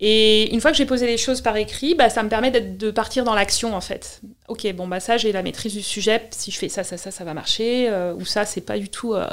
Et 0.00 0.52
une 0.54 0.62
fois 0.62 0.70
que 0.70 0.78
j'ai 0.78 0.86
posé 0.86 1.06
les 1.06 1.18
choses 1.18 1.42
par 1.42 1.56
écrit, 1.56 1.94
bah, 1.94 2.08
ça 2.08 2.22
me 2.22 2.30
permet 2.30 2.50
de 2.50 2.90
partir 2.90 3.22
dans 3.24 3.34
l'action 3.34 3.74
en 3.74 3.82
fait. 3.82 4.22
Ok, 4.48 4.66
bon 4.72 4.88
bah 4.88 4.98
ça 4.98 5.18
j'ai 5.18 5.30
la 5.30 5.42
maîtrise 5.42 5.74
du 5.74 5.82
sujet. 5.82 6.26
Si 6.30 6.50
je 6.50 6.58
fais 6.58 6.70
ça, 6.70 6.84
ça, 6.84 6.96
ça, 6.96 7.10
ça 7.10 7.22
va 7.24 7.34
marcher. 7.34 7.88
Euh, 7.90 8.14
ou 8.14 8.24
ça 8.24 8.46
c'est 8.46 8.62
pas 8.62 8.78
du 8.78 8.88
tout. 8.88 9.12
Euh, 9.12 9.26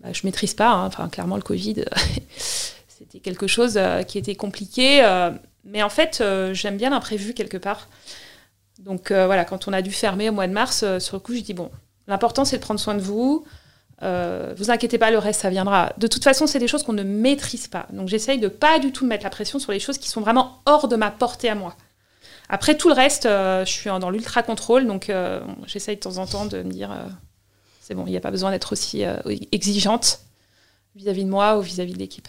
bah, 0.00 0.12
je 0.12 0.20
maîtrise 0.24 0.54
pas. 0.54 0.70
Hein. 0.70 0.86
Enfin 0.86 1.08
clairement 1.08 1.34
le 1.34 1.42
Covid, 1.42 1.84
c'était 2.88 3.18
quelque 3.18 3.48
chose 3.48 3.76
euh, 3.76 4.04
qui 4.04 4.16
était 4.16 4.36
compliqué. 4.36 5.02
mais 5.64 5.82
en 5.82 5.90
fait 5.90 6.22
j'aime 6.52 6.76
bien 6.76 6.90
l'imprévu 6.90 7.34
quelque 7.34 7.58
part. 7.58 7.88
Donc 8.78 9.10
voilà, 9.10 9.44
quand 9.44 9.66
on 9.66 9.72
a 9.72 9.82
dû 9.82 9.90
fermer 9.90 10.28
au 10.28 10.32
mois 10.32 10.46
de 10.46 10.52
mars, 10.52 10.84
sur 11.00 11.16
le 11.16 11.20
coup 11.20 11.34
je 11.34 11.40
dis 11.40 11.52
bon, 11.52 11.68
l'important 12.06 12.44
c'est 12.44 12.58
de 12.58 12.62
prendre 12.62 12.78
soin 12.78 12.94
de 12.94 13.02
vous. 13.02 13.44
Euh, 14.02 14.54
vous 14.56 14.70
inquiétez 14.70 14.98
pas, 14.98 15.10
le 15.10 15.18
reste, 15.18 15.40
ça 15.40 15.50
viendra. 15.50 15.92
De 15.98 16.06
toute 16.06 16.24
façon, 16.24 16.46
c'est 16.46 16.58
des 16.58 16.68
choses 16.68 16.82
qu'on 16.82 16.92
ne 16.92 17.02
maîtrise 17.02 17.68
pas. 17.68 17.86
Donc 17.92 18.08
j'essaye 18.08 18.38
de 18.38 18.48
pas 18.48 18.78
du 18.78 18.92
tout 18.92 19.06
mettre 19.06 19.24
la 19.24 19.30
pression 19.30 19.58
sur 19.58 19.72
les 19.72 19.80
choses 19.80 19.98
qui 19.98 20.08
sont 20.08 20.20
vraiment 20.20 20.62
hors 20.66 20.88
de 20.88 20.96
ma 20.96 21.10
portée 21.10 21.48
à 21.48 21.54
moi. 21.54 21.76
Après 22.48 22.76
tout 22.76 22.88
le 22.88 22.94
reste, 22.94 23.26
euh, 23.26 23.64
je 23.64 23.70
suis 23.70 23.90
dans 23.90 24.10
l'ultra 24.10 24.42
contrôle, 24.42 24.86
donc 24.86 25.08
euh, 25.08 25.40
j'essaye 25.66 25.96
de 25.96 26.00
temps 26.00 26.18
en 26.18 26.26
temps 26.26 26.46
de 26.46 26.62
me 26.62 26.70
dire 26.70 26.90
c'est 27.80 27.94
bon, 27.94 28.04
il 28.06 28.10
n'y 28.10 28.16
a 28.16 28.20
pas 28.20 28.30
besoin 28.30 28.50
d'être 28.50 28.72
aussi 28.72 29.02
exigeante 29.52 30.20
vis-à-vis 30.96 31.24
de 31.24 31.30
moi 31.30 31.58
ou 31.58 31.60
vis-à-vis 31.60 31.92
de 31.92 31.98
l'équipe. 31.98 32.28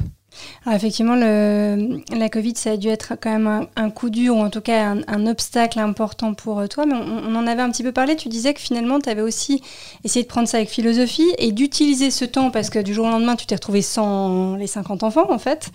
Alors 0.66 0.76
effectivement, 0.76 1.16
la 1.16 2.30
Covid, 2.30 2.54
ça 2.56 2.72
a 2.72 2.78
dû 2.78 2.88
être 2.88 3.14
quand 3.20 3.32
même 3.32 3.68
un, 3.76 3.90
coup 3.90 4.10
dur, 4.10 4.36
ou 4.36 4.40
en 4.40 4.50
tout 4.50 4.62
cas 4.62 4.96
un, 5.08 5.28
obstacle 5.28 5.80
important 5.80 6.34
pour 6.34 6.60
euh, 6.60 6.68
toi. 6.68 6.86
Mais 6.86 6.94
on, 6.96 7.36
en 7.36 7.48
avait 7.48 7.62
un 7.62 7.70
petit 7.72 7.84
peu 7.84 7.92
parlé. 7.92 8.16
Tu 8.16 8.30
disais 8.30 8.54
que 8.54 8.60
finalement, 8.60 9.00
tu 9.00 9.10
avais 9.10 9.22
aussi 9.22 9.62
essayé 10.04 10.24
de 10.24 10.30
prendre 10.30 10.48
ça 10.48 10.58
avec 10.58 10.70
philosophie 10.70 11.30
et 11.38 11.52
d'utiliser 11.52 12.12
ce 12.12 12.26
temps, 12.26 12.52
parce 12.52 12.70
que 12.70 12.80
du 12.80 12.94
jour 12.94 13.06
au 13.06 13.10
lendemain, 13.10 13.36
tu 13.36 13.46
t'es 13.46 13.56
retrouvé 13.56 13.82
sans 13.82 14.56
les 14.56 14.68
50 14.68 15.04
enfants, 15.04 15.32
en 15.32 15.40
fait, 15.40 15.72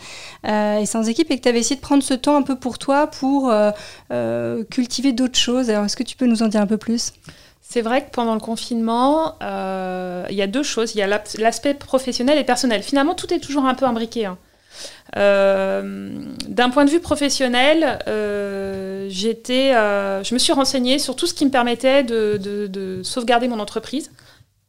euh, 0.46 0.78
et 0.78 0.86
sans 0.86 1.08
équipe, 1.08 1.30
et 1.30 1.38
que 1.38 1.42
tu 1.42 1.48
avais 1.48 1.60
essayé 1.60 1.76
de 1.76 1.80
prendre 1.80 2.02
ce 2.02 2.14
temps 2.14 2.36
un 2.36 2.42
peu 2.42 2.56
pour 2.56 2.78
toi, 2.78 3.06
pour 3.06 3.50
euh, 3.50 4.64
cultiver 4.70 5.12
d'autres 5.12 5.38
choses. 5.38 5.70
Alors, 5.70 5.84
est-ce 5.84 5.96
que 5.96 6.02
tu 6.02 6.16
peux 6.16 6.26
nous 6.26 6.42
en 6.42 6.48
dire 6.48 6.60
un 6.60 6.66
peu 6.66 6.78
plus? 6.78 7.12
C'est 7.68 7.82
vrai 7.82 8.04
que 8.04 8.10
pendant 8.10 8.34
le 8.34 8.40
confinement, 8.40 9.36
il 9.40 10.36
y 10.36 10.42
a 10.42 10.46
deux 10.46 10.62
choses. 10.62 10.94
Il 10.94 10.98
y 10.98 11.02
a 11.02 11.06
l'aspect 11.38 11.74
professionnel 11.74 12.38
et 12.38 12.44
personnel. 12.44 12.82
Finalement, 12.82 13.14
tout 13.14 13.32
est 13.34 13.40
toujours 13.40 13.64
un 13.64 13.74
peu 13.74 13.84
imbriqué. 13.86 14.26
Hein. 14.26 14.38
Euh, 15.16 16.12
d'un 16.48 16.70
point 16.70 16.84
de 16.84 16.90
vue 16.90 17.00
professionnel, 17.00 17.98
euh, 18.08 19.06
j'étais, 19.08 19.74
euh, 19.74 20.22
je 20.24 20.34
me 20.34 20.38
suis 20.38 20.52
renseignée 20.52 20.98
sur 20.98 21.16
tout 21.16 21.26
ce 21.26 21.34
qui 21.34 21.46
me 21.46 21.50
permettait 21.50 22.02
de, 22.02 23.00
sauvegarder 23.02 23.48
mon 23.48 23.60
entreprise, 23.60 24.10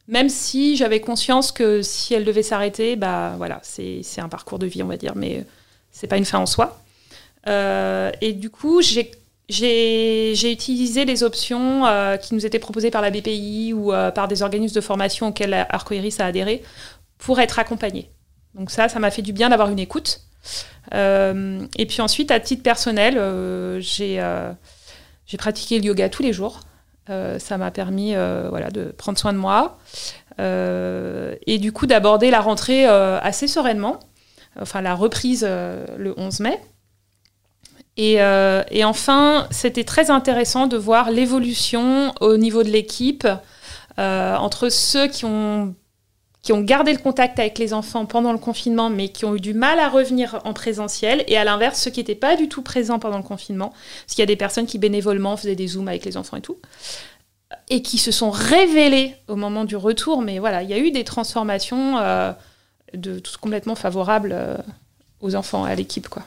même 0.07 0.29
si 0.29 0.75
j'avais 0.77 1.01
conscience 1.01 1.51
que 1.51 1.81
si 1.81 2.13
elle 2.13 2.23
devait 2.23 2.43
s'arrêter, 2.43 2.95
bah 2.95 3.33
voilà, 3.37 3.59
c'est 3.63 4.03
un 4.19 4.29
parcours 4.29 4.59
de 4.59 4.67
vie, 4.67 4.83
on 4.83 4.87
va 4.87 4.97
dire, 4.97 5.13
mais 5.15 5.45
c'est 5.91 6.07
pas 6.07 6.17
une 6.17 6.25
fin 6.25 6.39
en 6.39 6.45
soi. 6.45 6.79
et 7.47 8.33
du 8.33 8.49
coup, 8.49 8.81
j'ai 8.81 9.11
j'ai 9.49 10.51
utilisé 10.51 11.05
les 11.05 11.23
options 11.23 11.83
qui 12.21 12.35
nous 12.35 12.45
étaient 12.45 12.59
proposées 12.59 12.91
par 12.91 13.01
la 13.01 13.11
BPI 13.11 13.73
ou 13.73 13.91
par 14.13 14.27
des 14.27 14.43
organismes 14.43 14.75
de 14.75 14.81
formation 14.81 15.27
auxquels 15.27 15.53
Arcoiris 15.69 16.15
a 16.19 16.25
adhéré 16.25 16.63
pour 17.17 17.39
être 17.39 17.59
accompagnée. 17.59 18.09
Donc 18.55 18.71
ça, 18.71 18.89
ça 18.89 18.99
m'a 18.99 19.11
fait 19.11 19.21
du 19.21 19.33
bien 19.33 19.49
d'avoir 19.49 19.69
une 19.69 19.79
écoute. 19.79 20.21
Euh, 20.93 21.65
et 21.77 21.85
puis 21.85 22.01
ensuite, 22.01 22.31
à 22.31 22.39
titre 22.39 22.63
personnel, 22.63 23.15
euh, 23.17 23.81
euh, 23.99 24.53
j'ai 25.25 25.37
pratiqué 25.37 25.79
le 25.79 25.85
yoga 25.85 26.09
tous 26.09 26.23
les 26.23 26.33
jours. 26.33 26.61
ça 27.07 27.57
m'a 27.57 27.71
permis 27.71 28.15
voilà, 28.49 28.69
de 28.69 28.85
prendre 28.85 29.17
soin 29.17 29.33
de 29.33 29.37
moi 29.37 29.77
et 30.39 31.57
du 31.57 31.71
coup 31.71 31.87
d'aborder 31.87 32.31
la 32.31 32.41
rentrée 32.41 32.85
assez 32.85 33.47
sereinement, 33.47 33.99
enfin 34.59 34.81
la 34.81 34.93
reprise 34.93 35.43
le 35.43 36.13
11 36.17 36.39
mai. 36.41 36.59
Et, 37.97 38.19
et 38.71 38.83
enfin, 38.83 39.47
c'était 39.49 39.83
très 39.83 40.11
intéressant 40.11 40.67
de 40.67 40.77
voir 40.77 41.09
l'évolution 41.09 42.13
au 42.21 42.37
niveau 42.37 42.61
de 42.61 42.69
l'équipe 42.69 43.27
entre 43.97 44.69
ceux 44.69 45.07
qui 45.07 45.25
ont 45.25 45.73
qui 46.47 46.53
ont 46.53 46.61
gardé 46.61 46.93
le 46.93 46.99
contact 46.99 47.39
avec 47.39 47.59
les 47.59 47.73
enfants 47.73 48.05
pendant 48.05 48.31
le 48.31 48.37
confinement, 48.37 48.89
mais 48.89 49.09
qui 49.09 49.25
ont 49.25 49.35
eu 49.35 49.39
du 49.41 49.53
mal 49.53 49.79
à 49.79 49.89
revenir 49.89 50.39
en 50.45 50.53
présentiel, 50.53 51.25
et 51.27 51.35
à 51.35 51.43
l'inverse, 51.43 51.77
ceux 51.77 51.91
qui 51.91 51.99
n'étaient 51.99 52.15
pas 52.15 52.37
du 52.37 52.47
tout 52.47 52.61
présents 52.61 52.99
pendant 52.99 53.17
le 53.17 53.23
confinement, 53.23 53.71
parce 54.05 54.15
qu'il 54.15 54.19
y 54.19 54.23
a 54.23 54.27
des 54.27 54.37
personnes 54.37 54.65
qui 54.65 54.77
bénévolement 54.77 55.35
faisaient 55.35 55.57
des 55.57 55.67
zooms 55.67 55.89
avec 55.89 56.05
les 56.05 56.15
enfants 56.15 56.37
et 56.37 56.41
tout, 56.41 56.57
et 57.69 57.81
qui 57.81 57.97
se 57.97 58.13
sont 58.13 58.29
révélés 58.29 59.15
au 59.27 59.35
moment 59.35 59.65
du 59.65 59.75
retour, 59.75 60.21
mais 60.21 60.39
voilà, 60.39 60.63
il 60.63 60.69
y 60.69 60.73
a 60.73 60.77
eu 60.77 60.91
des 60.91 61.03
transformations 61.03 61.97
euh, 61.97 62.31
de, 62.93 63.19
tout 63.19 63.33
complètement 63.41 63.75
favorables 63.75 64.31
euh, 64.31 64.55
aux 65.19 65.35
enfants, 65.35 65.65
à 65.65 65.75
l'équipe, 65.75 66.07
quoi. 66.07 66.23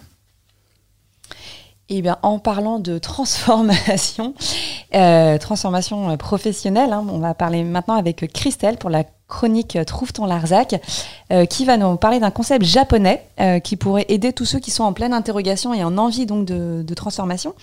Eh 1.93 2.03
bien, 2.03 2.19
en 2.23 2.39
parlant 2.39 2.79
de 2.79 2.99
transformation, 2.99 4.33
euh, 4.95 5.39
transformation 5.39 6.17
professionnelle, 6.17 6.93
hein, 6.93 7.05
on 7.11 7.19
va 7.19 7.35
parler 7.35 7.65
maintenant 7.65 7.97
avec 7.97 8.33
Christelle 8.33 8.77
pour 8.77 8.91
la 8.91 9.03
chronique 9.27 9.77
Trouve 9.89 10.13
ton 10.13 10.25
Larzac, 10.25 10.81
euh, 11.33 11.47
qui 11.47 11.65
va 11.65 11.77
nous 11.77 11.97
parler 11.97 12.21
d'un 12.21 12.31
concept 12.31 12.65
japonais 12.65 13.25
euh, 13.41 13.59
qui 13.59 13.75
pourrait 13.75 14.07
aider 14.09 14.33
tous 14.33 14.45
ceux 14.45 14.61
qui 14.61 14.71
sont 14.71 14.85
en 14.85 14.93
pleine 14.93 15.13
interrogation 15.13 15.75
et 15.75 15.83
en 15.83 15.99
envie 15.99 16.27
donc 16.27 16.47
de, 16.47 16.95
transformation. 16.95 17.55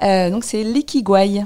donc 0.00 0.42
c'est 0.42 0.64
l'ikigai. 0.64 1.44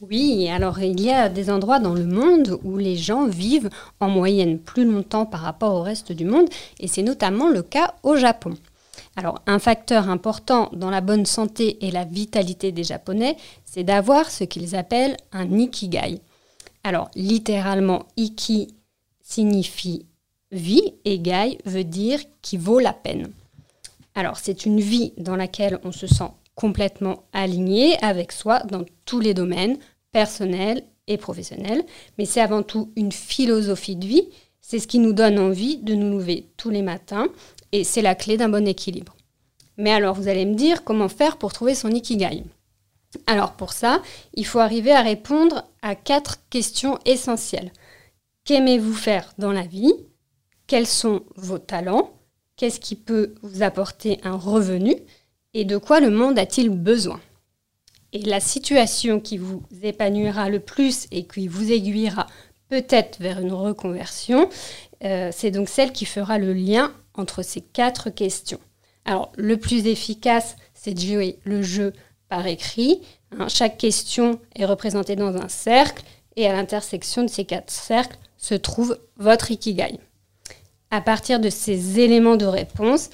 Oui, 0.00 0.48
alors 0.48 0.80
il 0.80 1.00
y 1.00 1.12
a 1.12 1.28
des 1.28 1.48
endroits 1.48 1.78
dans 1.78 1.94
le 1.94 2.06
monde 2.06 2.58
où 2.64 2.76
les 2.76 2.96
gens 2.96 3.26
vivent 3.26 3.70
en 4.00 4.08
moyenne 4.08 4.58
plus 4.58 4.84
longtemps 4.84 5.26
par 5.26 5.40
rapport 5.42 5.74
au 5.74 5.82
reste 5.82 6.10
du 6.10 6.24
monde, 6.24 6.48
et 6.80 6.88
c'est 6.88 7.02
notamment 7.02 7.48
le 7.48 7.62
cas 7.62 7.94
au 8.02 8.16
Japon. 8.16 8.54
Alors, 9.18 9.42
un 9.48 9.58
facteur 9.58 10.08
important 10.10 10.70
dans 10.72 10.90
la 10.90 11.00
bonne 11.00 11.26
santé 11.26 11.84
et 11.84 11.90
la 11.90 12.04
vitalité 12.04 12.70
des 12.70 12.84
Japonais, 12.84 13.36
c'est 13.64 13.82
d'avoir 13.82 14.30
ce 14.30 14.44
qu'ils 14.44 14.76
appellent 14.76 15.16
un 15.32 15.58
ikigai. 15.58 16.20
Alors, 16.84 17.10
littéralement, 17.16 18.06
iki 18.16 18.68
signifie 19.20 20.06
vie 20.52 20.94
et 21.04 21.18
gai 21.18 21.58
veut 21.64 21.82
dire 21.82 22.20
qui 22.42 22.58
vaut 22.58 22.78
la 22.78 22.92
peine. 22.92 23.32
Alors, 24.14 24.36
c'est 24.36 24.66
une 24.66 24.78
vie 24.78 25.14
dans 25.16 25.34
laquelle 25.34 25.80
on 25.82 25.90
se 25.90 26.06
sent 26.06 26.30
complètement 26.54 27.24
aligné 27.32 28.00
avec 28.04 28.30
soi 28.30 28.60
dans 28.70 28.84
tous 29.04 29.18
les 29.18 29.34
domaines, 29.34 29.78
personnels 30.12 30.84
et 31.08 31.16
professionnels, 31.16 31.82
mais 32.18 32.24
c'est 32.24 32.40
avant 32.40 32.62
tout 32.62 32.92
une 32.94 33.10
philosophie 33.10 33.96
de 33.96 34.06
vie. 34.06 34.28
C'est 34.60 34.78
ce 34.78 34.86
qui 34.86 35.00
nous 35.00 35.12
donne 35.12 35.40
envie 35.40 35.78
de 35.78 35.96
nous 35.96 36.18
lever 36.18 36.46
tous 36.56 36.70
les 36.70 36.82
matins 36.82 37.26
et 37.72 37.84
c'est 37.84 38.02
la 38.02 38.14
clé 38.14 38.36
d'un 38.36 38.48
bon 38.48 38.66
équilibre. 38.66 39.16
Mais 39.76 39.92
alors, 39.92 40.14
vous 40.14 40.28
allez 40.28 40.44
me 40.44 40.54
dire 40.54 40.84
comment 40.84 41.08
faire 41.08 41.36
pour 41.36 41.52
trouver 41.52 41.74
son 41.74 41.90
ikigai. 41.90 42.44
Alors, 43.26 43.52
pour 43.52 43.72
ça, 43.72 44.02
il 44.34 44.44
faut 44.44 44.58
arriver 44.58 44.92
à 44.92 45.02
répondre 45.02 45.64
à 45.82 45.94
quatre 45.94 46.38
questions 46.50 46.98
essentielles. 47.04 47.72
Qu'aimez-vous 48.44 48.94
faire 48.94 49.32
dans 49.38 49.52
la 49.52 49.62
vie? 49.62 49.94
Quels 50.66 50.86
sont 50.86 51.22
vos 51.36 51.58
talents? 51.58 52.12
Qu'est-ce 52.56 52.80
qui 52.80 52.96
peut 52.96 53.34
vous 53.42 53.62
apporter 53.62 54.18
un 54.24 54.36
revenu? 54.36 54.96
Et 55.54 55.64
de 55.64 55.76
quoi 55.76 56.00
le 56.00 56.10
monde 56.10 56.38
a-t-il 56.38 56.70
besoin? 56.70 57.20
Et 58.12 58.22
la 58.22 58.40
situation 58.40 59.20
qui 59.20 59.38
vous 59.38 59.62
épanouira 59.82 60.48
le 60.48 60.60
plus 60.60 61.06
et 61.10 61.26
qui 61.26 61.46
vous 61.46 61.70
aiguillera 61.70 62.26
peut-être 62.68 63.20
vers 63.20 63.38
une 63.38 63.52
reconversion, 63.52 64.48
euh, 65.04 65.30
c'est 65.32 65.50
donc 65.50 65.68
celle 65.68 65.92
qui 65.92 66.04
fera 66.04 66.38
le 66.38 66.52
lien 66.52 66.92
entre 67.18 67.42
ces 67.42 67.60
quatre 67.60 68.10
questions. 68.10 68.60
Alors, 69.04 69.32
le 69.36 69.56
plus 69.56 69.86
efficace, 69.86 70.56
c'est 70.74 70.94
de 70.94 71.00
jouer 71.00 71.38
le 71.44 71.62
jeu 71.62 71.92
par 72.28 72.46
écrit. 72.46 73.00
Hein. 73.38 73.48
chaque 73.48 73.78
question 73.78 74.38
est 74.54 74.64
représentée 74.64 75.16
dans 75.16 75.36
un 75.36 75.48
cercle 75.48 76.02
et 76.36 76.46
à 76.46 76.52
l'intersection 76.52 77.22
de 77.22 77.28
ces 77.28 77.44
quatre 77.44 77.70
cercles 77.70 78.18
se 78.36 78.54
trouve 78.54 78.98
votre 79.16 79.50
ikigai. 79.50 79.98
À 80.90 81.00
partir 81.00 81.40
de 81.40 81.50
ces 81.50 82.00
éléments 82.00 82.36
de 82.36 82.46
réponse 82.46 83.10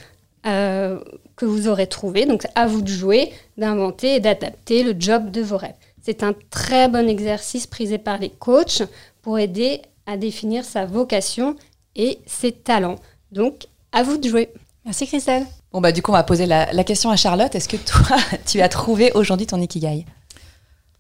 euh, 0.47 1.01
que 1.37 1.47
vous 1.47 1.69
aurez 1.69 1.87
trouvés, 1.87 2.27
donc 2.27 2.47
à 2.55 2.67
vous 2.67 2.83
de 2.83 2.89
jouer, 2.89 3.33
d'inventer 3.57 4.17
et 4.17 4.21
d'adapter 4.21 4.83
le 4.83 4.95
job 4.99 5.31
de 5.31 5.41
vos 5.41 5.57
rêves. 5.57 5.75
C'est 6.03 6.23
un 6.23 6.35
très 6.51 6.89
bon 6.89 7.09
exercice 7.09 7.67
prisé 7.67 7.99
par 7.99 8.19
les 8.19 8.31
coachs 8.31 8.83
pour 9.23 9.39
aider 9.39 9.81
à 10.07 10.17
définir 10.17 10.65
sa 10.65 10.85
vocation 10.85 11.57
et 11.97 12.19
ses 12.27 12.53
talents. 12.53 12.99
Donc, 13.33 13.67
à 13.95 14.03
vous 14.03 14.19
de 14.19 14.29
jouer. 14.29 14.51
Merci 14.85 15.07
Christelle. 15.07 15.47
Bon, 15.73 15.81
bah, 15.81 15.93
du 15.93 16.03
coup, 16.03 16.11
on 16.11 16.15
va 16.15 16.25
poser 16.25 16.45
la, 16.45 16.85
question 16.85 17.11
à 17.11 17.17
Charlotte. 17.17 17.55
Est-ce 17.55 17.69
que 17.69 17.77
toi, 17.77 18.17
tu 18.47 18.61
as 18.61 18.69
trouvé 18.69 19.11
aujourd'hui 19.15 19.47
ton 19.47 19.61
Ikigai? 19.61 20.05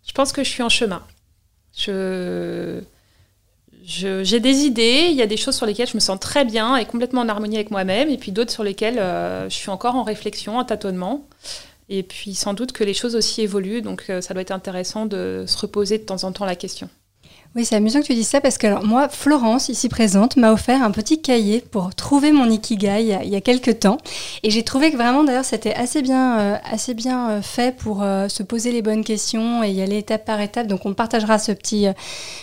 Je 0.07 0.13
pense 0.13 0.33
que 0.33 0.43
je 0.43 0.49
suis 0.49 0.63
en 0.63 0.71
chemin. 0.71 1.03
Je... 1.77 2.81
J'ai 3.87 4.41
des 4.41 4.61
idées, 4.65 5.09
il 5.11 5.17
y 5.17 5.21
a 5.21 5.27
des 5.27 5.37
choses 5.37 5.57
sur 5.57 5.67
lesquelles 5.67 5.89
je 5.89 5.95
me 5.95 6.01
sens 6.01 6.19
très 6.19 6.47
bien 6.47 6.77
et 6.77 6.87
complètement 6.87 7.21
en 7.21 7.29
harmonie 7.29 7.57
avec 7.57 7.71
moi-même, 7.71 8.09
et 8.09 8.17
puis 8.17 8.33
d'autres 8.33 8.51
sur 8.51 8.65
lesquelles 8.65 8.99
euh, 8.99 9.47
je 9.51 9.55
suis 9.55 9.69
encore 9.69 9.95
en 9.95 10.05
réflexion, 10.05 10.57
en 10.57 10.65
tâtonnement. 10.65 11.29
Et 11.91 12.03
puis 12.03 12.35
sans 12.35 12.55
doute 12.55 12.73
que 12.73 12.83
les 12.83 12.95
choses 12.95 13.15
aussi 13.15 13.43
évoluent, 13.43 13.83
donc 13.83 14.07
euh, 14.09 14.23
ça 14.23 14.33
doit 14.33 14.41
être 14.41 14.53
intéressant 14.53 15.05
de 15.05 15.45
se 15.47 15.59
reposer 15.59 15.99
de 15.99 16.05
temps 16.05 16.25
en 16.25 16.33
temps 16.33 16.47
la 16.47 16.57
question. 16.57 16.89
Oui, 17.57 17.65
c'est 17.65 17.77
amusant 17.77 18.01
que 18.01 18.07
tu 18.07 18.15
dises 18.15 18.27
ça 18.27 18.41
parce 18.41 18.59
que 18.59 18.67
alors, 18.67 18.85
moi, 18.85 19.09
Florence, 19.09 19.69
ici 19.69 19.89
présente, 19.89 20.37
m'a 20.37 20.53
offert 20.53 20.83
un 20.83 20.91
petit 20.91 21.23
cahier 21.23 21.63
pour 21.71 21.95
trouver 21.95 22.33
mon 22.33 22.51
ikigai 22.51 23.03
il 23.23 23.29
y 23.29 23.37
a, 23.37 23.41
quelques 23.41 23.79
temps. 23.79 23.99
Et 24.43 24.51
j'ai 24.51 24.65
trouvé 24.65 24.91
que 24.91 24.97
vraiment, 24.97 25.23
d'ailleurs, 25.23 25.45
c'était 25.45 25.73
assez 25.73 26.03
bien, 26.03 26.41
euh, 26.41 26.57
assez 26.69 26.95
bien 26.95 27.31
euh, 27.31 27.43
fait 27.43 27.77
pour 27.77 28.03
euh, 28.03 28.27
se 28.27 28.43
poser 28.43 28.73
les 28.73 28.83
bonnes 28.83 29.05
questions 29.05 29.63
et 29.63 29.71
y 29.71 29.83
aller 29.83 29.99
étape 29.99 30.25
par 30.25 30.41
étape. 30.41 30.67
Donc, 30.67 30.85
on 30.85 30.95
partagera 30.95 31.39
ce 31.39 31.53
petit, 31.53 31.87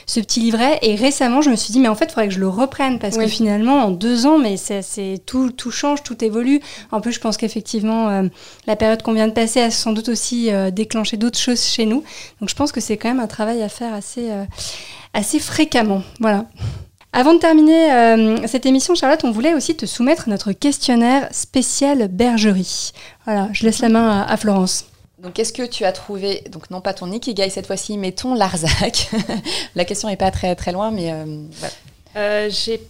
ce 0.05 0.21
petit 0.21 0.39
livret. 0.39 0.79
Et 0.81 0.95
récemment, 0.95 1.41
je 1.41 1.49
me 1.49 1.57
suis 1.57 1.73
dit, 1.73 1.81
mais 1.81 1.89
en 1.89 1.95
fait, 1.95 2.05
il 2.05 2.11
faudrait 2.11 2.29
que 2.29 2.33
je 2.33 2.39
le 2.39 2.47
reprenne 2.47 2.97
parce 2.97 3.17
que 3.17 3.27
finalement, 3.27 3.83
en 3.83 3.91
deux 3.91 4.25
ans, 4.25 4.37
mais 4.37 4.55
c'est 4.55 5.21
tout, 5.25 5.51
tout 5.51 5.71
change, 5.71 6.03
tout 6.03 6.23
évolue. 6.23 6.61
En 6.93 7.01
plus, 7.01 7.11
je 7.11 7.19
pense 7.19 7.35
qu'effectivement, 7.35 8.29
la 8.65 8.75
période 8.77 9.01
qu'on 9.01 9.13
vient 9.13 9.27
de 9.27 9.33
passer 9.33 9.59
a 9.59 9.71
sans 9.71 9.91
doute 9.91 10.07
aussi 10.07 10.49
déclenché 10.71 11.17
d'autres 11.17 11.39
choses 11.39 11.61
chez 11.61 11.85
nous. 11.85 12.01
Donc, 12.39 12.49
je 12.49 12.55
pense 12.55 12.71
que 12.71 12.79
c'est 12.79 12.95
quand 12.95 13.09
même 13.09 13.19
un 13.19 13.27
travail 13.27 13.61
à 13.61 13.67
faire 13.67 13.93
assez 13.93 14.29
assez 15.13 15.39
fréquemment. 15.39 16.03
Voilà. 16.19 16.45
Avant 17.13 17.33
de 17.33 17.39
terminer 17.39 17.91
euh, 17.91 18.47
cette 18.47 18.65
émission, 18.65 18.95
Charlotte, 18.95 19.23
on 19.25 19.31
voulait 19.31 19.53
aussi 19.53 19.75
te 19.75 19.85
soumettre 19.85 20.29
notre 20.29 20.53
questionnaire 20.53 21.27
spécial 21.31 22.07
bergerie. 22.07 22.91
Voilà, 23.25 23.49
je 23.51 23.65
laisse 23.65 23.79
la 23.79 23.89
main 23.89 24.21
à, 24.21 24.37
Florence. 24.37 24.85
Donc, 25.19 25.33
qu'est-ce 25.33 25.51
que 25.51 25.65
tu 25.65 25.83
as 25.83 25.91
trouvé 25.91 26.43
Donc, 26.49 26.69
non 26.71 26.79
pas 26.79 26.93
ton 26.93 27.11
Ikigai 27.11 27.49
cette 27.49 27.67
fois-ci, 27.67 27.97
mais 27.97 28.13
ton 28.13 28.33
Larzac. 28.33 29.09
la 29.75 29.83
question 29.83 30.07
n'est 30.07 30.17
pas 30.17 30.31
très, 30.31 30.55
très 30.55 30.71
loin, 30.71 30.91
mais 30.91 31.11
euh, 31.11 31.43
euh, 32.15 32.49
j'ai... 32.49 32.81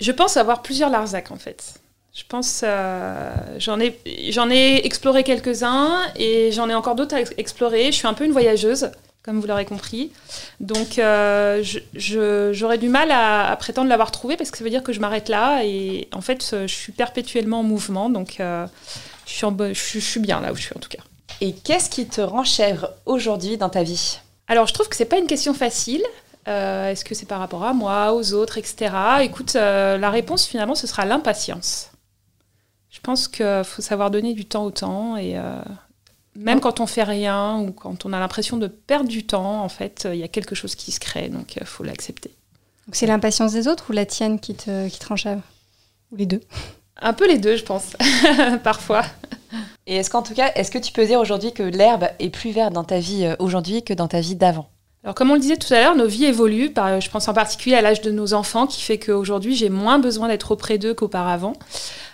Je 0.00 0.12
pense 0.12 0.36
avoir 0.36 0.62
plusieurs 0.62 0.88
Larzac, 0.88 1.30
en 1.32 1.36
fait. 1.36 1.74
Je 2.14 2.22
pense, 2.28 2.60
euh, 2.62 3.34
j'en 3.56 3.80
ai, 3.80 3.98
j'en 4.30 4.50
ai 4.50 4.82
exploré 4.84 5.24
quelques-uns 5.24 5.98
et 6.16 6.52
j'en 6.52 6.68
ai 6.68 6.74
encore 6.74 6.94
d'autres 6.94 7.16
à 7.16 7.20
explorer. 7.38 7.86
Je 7.86 7.96
suis 7.96 8.06
un 8.06 8.12
peu 8.12 8.24
une 8.24 8.32
voyageuse, 8.32 8.90
comme 9.22 9.40
vous 9.40 9.46
l'aurez 9.46 9.64
compris. 9.64 10.12
Donc, 10.60 10.98
euh, 10.98 11.62
j'aurais 11.94 12.78
du 12.78 12.88
mal 12.88 13.10
à, 13.10 13.56
prétendre 13.58 13.88
l'avoir 13.88 14.10
trouvé 14.10 14.36
parce 14.36 14.50
que 14.50 14.58
ça 14.58 14.64
veut 14.64 14.70
dire 14.70 14.82
que 14.82 14.92
je 14.92 15.00
m'arrête 15.00 15.28
là 15.28 15.62
et 15.64 16.08
en 16.12 16.20
fait, 16.20 16.56
je 16.62 16.66
suis 16.66 16.92
perpétuellement 16.92 17.60
en 17.60 17.62
mouvement. 17.62 18.10
Donc, 18.10 18.40
euh, 18.40 18.66
je, 19.26 19.32
suis 19.32 20.00
je, 20.00 20.06
suis 20.06 20.20
bien 20.20 20.40
là 20.40 20.52
où 20.52 20.56
je 20.56 20.62
suis 20.62 20.76
en 20.76 20.80
tout 20.80 20.88
cas. 20.88 21.02
Et 21.40 21.52
qu'est-ce 21.52 21.90
qui 21.90 22.06
te 22.06 22.20
rend 22.20 22.44
chèvre 22.44 22.90
aujourd'hui 23.06 23.56
dans 23.56 23.68
ta 23.68 23.82
vie? 23.82 24.20
Alors, 24.48 24.66
je 24.66 24.74
trouve 24.74 24.88
que 24.88 24.96
c'est 24.96 25.04
pas 25.04 25.18
une 25.18 25.26
question 25.26 25.54
facile. 25.54 26.02
Est-ce 26.46 27.04
que 27.04 27.14
c'est 27.14 27.26
par 27.26 27.38
rapport 27.38 27.62
à 27.62 27.72
moi, 27.72 28.12
aux 28.14 28.32
autres, 28.32 28.58
etc. 28.58 28.92
Écoute, 29.20 29.54
la 29.54 30.10
réponse 30.10 30.46
finalement, 30.46 30.74
ce 30.74 30.88
sera 30.88 31.04
l'impatience. 31.04 31.92
Je 32.92 33.00
pense 33.00 33.26
qu'il 33.26 33.62
faut 33.64 33.80
savoir 33.80 34.10
donner 34.10 34.34
du 34.34 34.44
temps 34.44 34.64
au 34.64 34.70
temps 34.70 35.16
et 35.16 35.38
euh, 35.38 35.62
même 36.34 36.60
quand 36.60 36.80
on 36.80 36.86
fait 36.86 37.02
rien 37.02 37.58
ou 37.58 37.72
quand 37.72 38.06
on 38.06 38.12
a 38.12 38.20
l'impression 38.20 38.56
de 38.56 38.66
perdre 38.66 39.08
du 39.08 39.24
temps, 39.24 39.62
en 39.62 39.68
fait, 39.68 40.08
il 40.10 40.18
y 40.18 40.22
a 40.22 40.28
quelque 40.28 40.54
chose 40.54 40.74
qui 40.74 40.92
se 40.92 41.00
crée, 41.00 41.28
donc 41.28 41.56
il 41.56 41.64
faut 41.64 41.84
l'accepter. 41.84 42.30
Donc 42.86 42.96
c'est 42.96 43.06
l'impatience 43.06 43.52
des 43.52 43.68
autres 43.68 43.90
ou 43.90 43.92
la 43.92 44.06
tienne 44.06 44.40
qui 44.40 44.54
te, 44.54 44.88
qui 44.88 44.98
te 44.98 45.12
Ou 45.12 46.16
les 46.16 46.26
deux? 46.26 46.40
Un 47.00 47.12
peu 47.12 47.28
les 47.28 47.38
deux, 47.38 47.56
je 47.56 47.64
pense, 47.64 47.96
parfois. 48.64 49.04
Et 49.86 49.96
est-ce 49.96 50.10
qu'en 50.10 50.22
tout 50.22 50.34
cas, 50.34 50.52
est-ce 50.54 50.70
que 50.70 50.78
tu 50.78 50.92
peux 50.92 51.04
dire 51.06 51.20
aujourd'hui 51.20 51.52
que 51.52 51.62
l'herbe 51.62 52.08
est 52.18 52.30
plus 52.30 52.50
verte 52.50 52.72
dans 52.72 52.84
ta 52.84 52.98
vie 52.98 53.24
euh, 53.24 53.36
aujourd'hui 53.38 53.82
que 53.82 53.92
dans 53.92 54.08
ta 54.08 54.20
vie 54.20 54.36
d'avant? 54.36 54.68
Alors 55.04 55.16
comme 55.16 55.30
on 55.30 55.34
le 55.34 55.40
disait 55.40 55.56
tout 55.56 55.72
à 55.74 55.80
l'heure, 55.80 55.96
nos 55.96 56.06
vies 56.06 56.26
évoluent. 56.26 56.72
Je 56.76 57.10
pense 57.10 57.26
en 57.26 57.34
particulier 57.34 57.74
à 57.74 57.82
l'âge 57.82 58.02
de 58.02 58.12
nos 58.12 58.34
enfants, 58.34 58.68
qui 58.68 58.82
fait 58.82 58.98
qu'aujourd'hui 58.98 59.56
j'ai 59.56 59.68
moins 59.68 59.98
besoin 59.98 60.28
d'être 60.28 60.52
auprès 60.52 60.78
d'eux 60.78 60.94
qu'auparavant. 60.94 61.54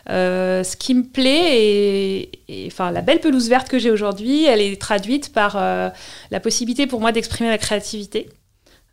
Euh, 0.08 0.64
ce 0.64 0.74
qui 0.76 0.94
me 0.94 1.02
plaît, 1.02 2.30
et, 2.48 2.66
enfin, 2.66 2.90
la 2.90 3.02
belle 3.02 3.20
pelouse 3.20 3.50
verte 3.50 3.68
que 3.68 3.78
j'ai 3.78 3.90
aujourd'hui, 3.90 4.46
elle 4.46 4.62
est 4.62 4.80
traduite 4.80 5.34
par 5.34 5.56
euh, 5.56 5.90
la 6.30 6.40
possibilité 6.40 6.86
pour 6.86 7.00
moi 7.00 7.12
d'exprimer 7.12 7.50
ma 7.50 7.58
créativité. 7.58 8.30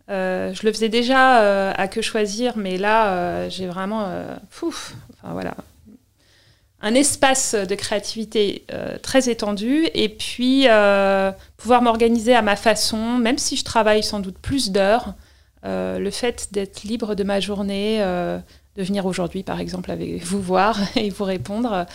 Euh, 0.10 0.54
je 0.54 0.66
le 0.66 0.74
faisais 0.74 0.90
déjà 0.90 1.72
à 1.72 1.88
que 1.88 2.02
choisir, 2.02 2.58
mais 2.58 2.78
là, 2.78 3.48
j'ai 3.48 3.66
vraiment, 3.66 4.10
pouf, 4.52 4.94
enfin 5.14 5.32
voilà, 5.32 5.56
un 6.86 6.94
espace 6.94 7.56
de 7.56 7.76
créativité 7.76 8.64
très 9.02 9.28
étendu, 9.30 9.88
et 9.94 10.08
puis 10.08 10.68
pouvoir 11.58 11.82
m'organiser 11.82 12.36
à 12.36 12.42
ma 12.42 12.56
façon, 12.56 13.18
même 13.18 13.38
si 13.38 13.58
je 13.58 13.64
travaille 13.64 14.04
sans 14.04 14.20
doute 14.20 14.38
plus 14.38 14.72
d'heures. 14.72 15.16
le 15.64 16.10
fait 16.12 16.50
d'être 16.52 16.84
libre 16.84 17.16
de 17.16 17.24
ma 17.24 17.40
journée, 17.40 18.02
de 18.76 18.84
venir 18.84 19.06
aujourd'hui, 19.06 19.44
par 19.44 19.60
exemple, 19.60 19.92
avec 19.92 20.24
vous 20.24 20.42
voir 20.42 20.80
et 20.96 21.10
vous 21.10 21.24
répondre, 21.24 21.86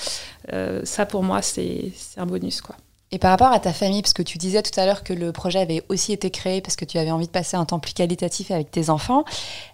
euh, 0.53 0.81
ça 0.85 1.07
pour 1.07 1.23
moi, 1.23 1.43
c'est 1.43 1.93
un 2.17 2.27
bonus. 2.27 2.61
quoi. 2.61 2.77
Et 3.13 3.19
par 3.19 3.33
rapport 3.33 3.53
à 3.53 3.59
ta 3.59 3.73
famille, 3.73 4.03
parce 4.03 4.15
que 4.15 4.23
tu 4.23 4.39
disais 4.39 4.63
tout 4.63 4.79
à 4.79 4.87
l'heure 4.87 5.03
que 5.03 5.13
le 5.13 5.33
projet 5.33 5.59
avait 5.59 5.83
aussi 5.89 6.13
été 6.13 6.31
créé 6.31 6.61
parce 6.61 6.77
que 6.77 6.85
tu 6.85 6.97
avais 6.97 7.11
envie 7.11 7.27
de 7.27 7.33
passer 7.33 7.57
un 7.57 7.65
temps 7.65 7.81
plus 7.81 7.93
qualitatif 7.93 8.53
avec 8.53 8.71
tes 8.71 8.89
enfants, 8.89 9.25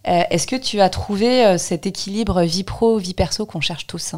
euh, 0.09 0.22
est-ce 0.31 0.46
que 0.46 0.57
tu 0.57 0.81
as 0.81 0.88
trouvé 0.88 1.44
euh, 1.44 1.59
cet 1.59 1.87
équilibre 1.87 2.42
vie 2.42 2.64
pro, 2.64 2.96
vie 2.96 3.14
perso 3.14 3.44
qu'on 3.44 3.61
cherche 3.61 3.87
tous 3.87 4.14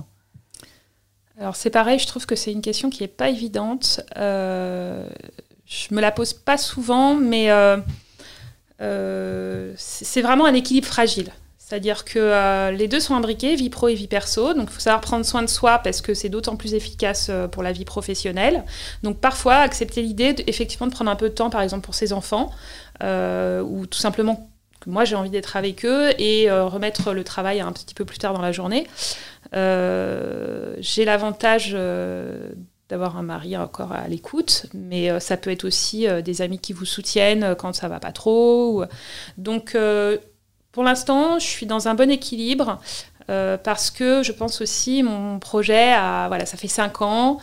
Alors 1.38 1.56
c'est 1.56 1.70
pareil, 1.70 1.98
je 1.98 2.06
trouve 2.06 2.26
que 2.26 2.34
c'est 2.34 2.52
une 2.52 2.62
question 2.62 2.90
qui 2.90 3.02
n'est 3.02 3.08
pas 3.08 3.28
évidente. 3.28 4.00
Euh, 4.16 5.08
je 5.66 5.94
me 5.94 6.00
la 6.00 6.10
pose 6.10 6.32
pas 6.32 6.58
souvent, 6.58 7.14
mais 7.14 7.48
c'est 9.76 10.22
vraiment 10.22 10.46
un 10.46 10.54
équilibre 10.54 10.86
fragile. 10.86 11.32
C'est-à-dire 11.68 12.06
que 12.06 12.18
euh, 12.18 12.70
les 12.70 12.88
deux 12.88 12.98
sont 12.98 13.14
imbriqués, 13.14 13.54
vie 13.54 13.68
pro 13.68 13.88
et 13.88 13.94
vie 13.94 14.06
perso. 14.06 14.54
Donc, 14.54 14.68
il 14.70 14.72
faut 14.72 14.80
savoir 14.80 15.02
prendre 15.02 15.26
soin 15.26 15.42
de 15.42 15.48
soi 15.48 15.80
parce 15.80 16.00
que 16.00 16.14
c'est 16.14 16.30
d'autant 16.30 16.56
plus 16.56 16.72
efficace 16.72 17.26
euh, 17.28 17.46
pour 17.46 17.62
la 17.62 17.72
vie 17.72 17.84
professionnelle. 17.84 18.64
Donc, 19.02 19.18
parfois, 19.18 19.56
accepter 19.56 20.00
l'idée, 20.00 20.34
effectivement, 20.46 20.86
de 20.86 20.92
prendre 20.92 21.10
un 21.10 21.16
peu 21.16 21.28
de 21.28 21.34
temps, 21.34 21.50
par 21.50 21.60
exemple, 21.60 21.84
pour 21.84 21.94
ses 21.94 22.14
enfants, 22.14 22.50
euh, 23.02 23.60
ou 23.60 23.84
tout 23.84 23.98
simplement 23.98 24.48
que 24.80 24.88
moi, 24.88 25.04
j'ai 25.04 25.14
envie 25.14 25.28
d'être 25.28 25.56
avec 25.56 25.84
eux 25.84 26.12
et 26.18 26.50
remettre 26.50 27.12
le 27.12 27.22
travail 27.22 27.60
un 27.60 27.72
petit 27.72 27.94
peu 27.94 28.06
plus 28.06 28.18
tard 28.18 28.32
dans 28.32 28.40
la 28.40 28.52
journée. 28.52 28.86
J'ai 29.52 31.04
l'avantage 31.04 31.76
d'avoir 32.88 33.16
un 33.16 33.22
mari 33.22 33.56
encore 33.56 33.92
à 33.92 34.08
l'écoute, 34.08 34.66
mais 34.74 35.20
ça 35.20 35.36
peut 35.36 35.50
être 35.50 35.64
aussi 35.64 36.06
des 36.24 36.42
amis 36.42 36.58
qui 36.58 36.72
vous 36.72 36.84
soutiennent 36.84 37.54
quand 37.58 37.74
ça 37.74 37.88
va 37.88 38.00
pas 38.00 38.12
trop. 38.12 38.84
Donc, 39.36 39.76
pour 40.72 40.84
l'instant, 40.84 41.38
je 41.38 41.46
suis 41.46 41.66
dans 41.66 41.88
un 41.88 41.94
bon 41.94 42.10
équilibre 42.10 42.80
euh, 43.30 43.58
parce 43.58 43.90
que 43.90 44.22
je 44.22 44.32
pense 44.32 44.60
aussi 44.60 45.02
mon 45.02 45.38
projet, 45.38 45.92
à, 45.92 46.26
voilà, 46.28 46.46
ça 46.46 46.56
fait 46.56 46.68
cinq 46.68 47.02
ans. 47.02 47.38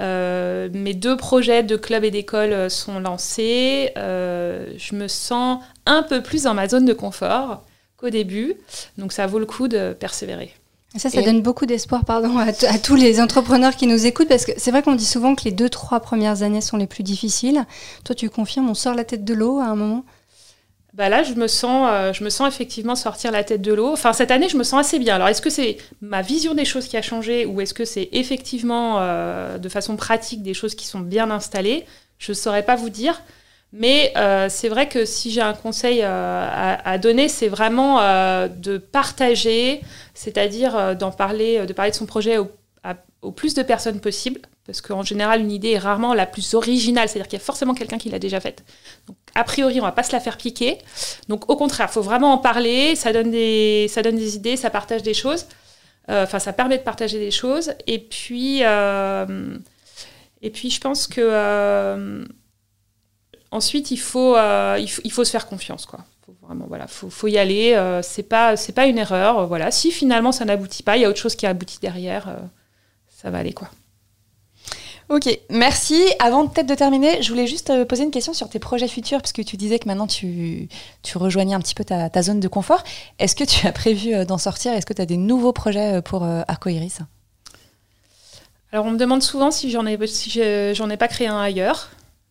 Euh, 0.00 0.68
mes 0.72 0.94
deux 0.94 1.16
projets 1.16 1.62
de 1.62 1.76
club 1.76 2.04
et 2.04 2.10
d'école 2.10 2.70
sont 2.70 3.00
lancés. 3.00 3.92
Euh, 3.96 4.72
je 4.76 4.94
me 4.94 5.08
sens 5.08 5.62
un 5.86 6.02
peu 6.02 6.22
plus 6.22 6.44
dans 6.44 6.54
ma 6.54 6.68
zone 6.68 6.84
de 6.84 6.92
confort 6.92 7.62
qu'au 7.96 8.10
début. 8.10 8.54
Donc 8.96 9.12
ça 9.12 9.26
vaut 9.26 9.38
le 9.38 9.46
coup 9.46 9.68
de 9.68 9.92
persévérer. 9.92 10.54
Ça, 10.96 11.10
ça 11.10 11.20
donne 11.20 11.42
beaucoup 11.42 11.66
d'espoir 11.66 12.04
pardon, 12.06 12.38
à, 12.38 12.52
tous 12.78 12.94
les 12.94 13.20
entrepreneurs 13.20 13.76
qui 13.76 13.86
nous 13.86 14.06
écoutent, 14.06 14.28
parce 14.28 14.46
que 14.46 14.52
c'est 14.56 14.70
vrai 14.70 14.82
qu'on 14.82 14.94
dit 14.94 15.04
souvent 15.04 15.34
que 15.34 15.44
les 15.44 15.50
deux, 15.50 15.68
trois 15.68 16.00
premières 16.00 16.42
années 16.42 16.62
sont 16.62 16.78
les 16.78 16.86
plus 16.86 17.02
difficiles. 17.02 17.66
Toi, 18.04 18.14
tu 18.14 18.30
confirmes, 18.30 18.70
on 18.70 18.74
sort 18.74 18.94
la 18.94 19.04
tête 19.04 19.24
de 19.24 19.34
l'eau 19.34 19.58
à 19.58 19.64
un 19.64 19.76
moment? 19.76 20.04
Bah 20.94 21.10
là, 21.10 21.22
je 21.22 21.34
me, 21.34 21.46
sens, 21.46 21.88
euh, 21.92 22.12
je 22.14 22.24
me 22.24 22.30
sens 22.30 22.48
effectivement 22.48 22.96
sortir 22.96 23.30
la 23.30 23.44
tête 23.44 23.60
de 23.60 23.72
l'eau. 23.74 23.92
Enfin, 23.92 24.14
cette 24.14 24.30
année, 24.30 24.48
je 24.48 24.56
me 24.56 24.64
sens 24.64 24.80
assez 24.80 24.98
bien. 24.98 25.16
Alors, 25.16 25.28
est-ce 25.28 25.42
que 25.42 25.50
c'est 25.50 25.76
ma 26.00 26.22
vision 26.22 26.54
des 26.54 26.64
choses 26.64 26.88
qui 26.88 26.96
a 26.96 27.02
changé 27.02 27.44
ou 27.44 27.60
est-ce 27.60 27.74
que 27.74 27.84
c'est 27.84 28.08
effectivement, 28.12 28.96
euh, 28.98 29.58
de 29.58 29.68
façon 29.68 29.96
pratique, 29.96 30.42
des 30.42 30.54
choses 30.54 30.74
qui 30.74 30.86
sont 30.86 31.00
bien 31.00 31.30
installées? 31.30 31.84
Je 32.18 32.32
ne 32.32 32.34
saurais 32.34 32.64
pas 32.64 32.76
vous 32.76 32.88
dire. 32.88 33.22
Mais 33.72 34.12
euh, 34.16 34.48
c'est 34.48 34.68
vrai 34.68 34.88
que 34.88 35.04
si 35.04 35.30
j'ai 35.30 35.42
un 35.42 35.52
conseil 35.52 36.02
à, 36.02 36.98
donner, 36.98 37.28
c'est 37.28 37.48
vraiment 37.48 37.98
de 38.48 38.78
partager, 38.78 39.82
c'est-à-dire 40.14 40.96
d'en 40.96 41.10
parler, 41.10 41.66
de 41.66 41.72
parler 41.72 41.90
de 41.90 41.96
son 41.96 42.06
projet 42.06 42.38
au, 42.38 43.32
plus 43.32 43.54
de 43.54 43.62
personnes 43.62 44.00
possible 44.00 44.40
parce 44.68 44.82
qu'en 44.82 45.02
général, 45.02 45.40
une 45.40 45.50
idée 45.50 45.70
est 45.70 45.78
rarement 45.78 46.12
la 46.12 46.26
plus 46.26 46.52
originale, 46.52 47.08
c'est-à-dire 47.08 47.26
qu'il 47.26 47.38
y 47.38 47.42
a 47.42 47.44
forcément 47.44 47.72
quelqu'un 47.72 47.96
qui 47.96 48.10
l'a 48.10 48.18
déjà 48.18 48.38
faite. 48.38 48.64
Donc, 49.06 49.16
a 49.34 49.42
priori, 49.42 49.80
on 49.80 49.84
va 49.84 49.92
pas 49.92 50.02
se 50.02 50.12
la 50.12 50.20
faire 50.20 50.36
piquer. 50.36 50.76
Donc, 51.26 51.50
au 51.50 51.56
contraire, 51.56 51.88
il 51.90 51.94
faut 51.94 52.02
vraiment 52.02 52.34
en 52.34 52.38
parler, 52.38 52.94
ça 52.94 53.14
donne 53.14 53.30
des, 53.30 53.86
ça 53.88 54.02
donne 54.02 54.16
des 54.16 54.36
idées, 54.36 54.58
ça 54.58 54.68
partage 54.68 55.02
des 55.02 55.14
choses. 55.14 55.46
Euh, 56.10 56.24
enfin, 56.24 56.38
ça 56.38 56.52
permet 56.52 56.76
de 56.76 56.82
partager 56.82 57.18
des 57.18 57.30
choses. 57.30 57.72
Et 57.86 57.98
puis, 57.98 58.60
euh, 58.62 59.56
et 60.42 60.50
puis 60.50 60.68
je 60.68 60.80
pense 60.80 61.06
que 61.06 61.22
euh, 61.22 62.26
ensuite, 63.50 63.90
il 63.90 63.98
faut, 63.98 64.36
il 64.36 64.88
faut, 64.88 65.02
il, 65.04 65.12
faut, 65.12 65.24
se 65.24 65.30
faire 65.30 65.46
confiance, 65.46 65.86
quoi. 65.86 66.00
Faut 66.26 66.34
vraiment, 66.42 66.66
voilà, 66.68 66.86
faut, 66.86 67.10
faut 67.10 67.28
y 67.28 67.38
aller. 67.38 67.74
c'est 68.02 68.22
pas, 68.22 68.56
c'est 68.56 68.72
pas 68.72 68.86
une 68.86 68.98
erreur. 68.98 69.46
voilà, 69.46 69.70
si 69.70 69.90
finalement 69.90 70.32
ça 70.32 70.44
n'aboutit 70.44 70.82
pas, 70.82 70.96
il 70.96 71.02
y 71.02 71.04
a 71.04 71.08
autre 71.08 71.20
chose 71.20 71.34
qui 71.34 71.46
aboutit 71.46 71.78
derrière. 71.80 72.36
ça 73.08 73.30
va 73.30 73.38
aller, 73.38 73.52
quoi. 73.52 73.70
Ok, 75.08 75.26
merci. 75.48 76.04
Avant 76.18 76.46
peut-être 76.46 76.66
de 76.66 76.74
terminer, 76.74 77.22
je 77.22 77.30
voulais 77.30 77.46
juste 77.46 77.70
euh, 77.70 77.86
poser 77.86 78.04
une 78.04 78.10
question 78.10 78.34
sur 78.34 78.50
tes 78.50 78.58
projets 78.58 78.88
futurs, 78.88 79.22
puisque 79.22 79.42
tu 79.42 79.56
disais 79.56 79.78
que 79.78 79.88
maintenant 79.88 80.06
tu, 80.06 80.68
tu 81.02 81.16
rejoignais 81.16 81.54
un 81.54 81.60
petit 81.60 81.74
peu 81.74 81.82
ta, 81.82 82.22
zone 82.22 82.40
de 82.40 82.48
confort. 82.48 82.84
Est-ce 83.18 83.34
que 83.34 83.44
tu 83.44 83.66
as 83.66 83.72
prévu 83.72 84.14
euh, 84.14 84.26
d'en 84.26 84.36
sortir? 84.36 84.74
Est-ce 84.74 84.84
que 84.84 84.92
tu 84.92 85.00
as 85.00 85.06
des 85.06 85.16
nouveaux 85.16 85.54
projets 85.54 85.94
euh, 85.94 86.02
pour 86.02 86.24
Arcoiris 86.24 86.98
Alors 88.70 88.84
on 88.84 88.90
me 88.90 88.98
demande 88.98 89.22
souvent 89.22 89.50
si 89.50 89.70
j'en 89.70 89.86
ai, 89.86 90.06
si 90.06 90.30
j'en 90.74 90.90
ai 90.90 90.98
pas 90.98 91.08
créé 91.08 91.26
un 91.26 91.40
ailleurs. 91.40 91.88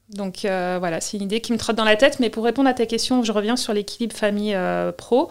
Donc 0.10 0.40
voilà, 0.44 1.02
c'est 1.02 1.18
une 1.18 1.24
idée 1.24 1.42
qui 1.42 1.54
me 1.54 1.58
trotte 1.58 1.76
dans 1.76 1.84
la 1.84 1.96
tête. 1.96 2.20
Mais 2.20 2.30
pour 2.30 2.44
répondre 2.44 2.70
à 2.70 2.74
ta 2.74 2.86
question, 2.86 3.24
je 3.24 3.32
reviens 3.32 3.56
sur 3.56 3.74
l'équilibre 3.74 4.16
famille-pro. 4.16 5.30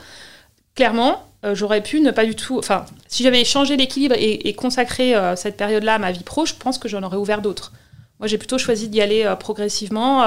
Clairement, 0.76 1.26
euh, 1.44 1.54
j'aurais 1.54 1.82
pu 1.82 2.00
ne 2.00 2.10
pas 2.10 2.24
du 2.24 2.34
tout. 2.34 2.58
Enfin, 2.58 2.84
si 3.08 3.22
j'avais 3.22 3.44
changé 3.44 3.76
l'équilibre 3.76 4.14
et, 4.18 4.52
consacré 4.54 5.14
euh, 5.14 5.34
cette 5.34 5.56
période-là 5.56 5.94
à 5.94 5.98
ma 5.98 6.12
vie 6.12 6.22
pro, 6.22 6.44
je 6.44 6.54
pense 6.54 6.78
que 6.78 6.88
j'en 6.88 7.02
aurais 7.02 7.16
ouvert 7.16 7.40
d'autres. 7.40 7.72
Moi, 8.20 8.26
j'ai 8.28 8.38
plutôt 8.38 8.58
choisi 8.58 8.88
d'y 8.88 9.00
aller 9.00 9.24
euh, 9.24 9.36
progressivement. 9.36 10.24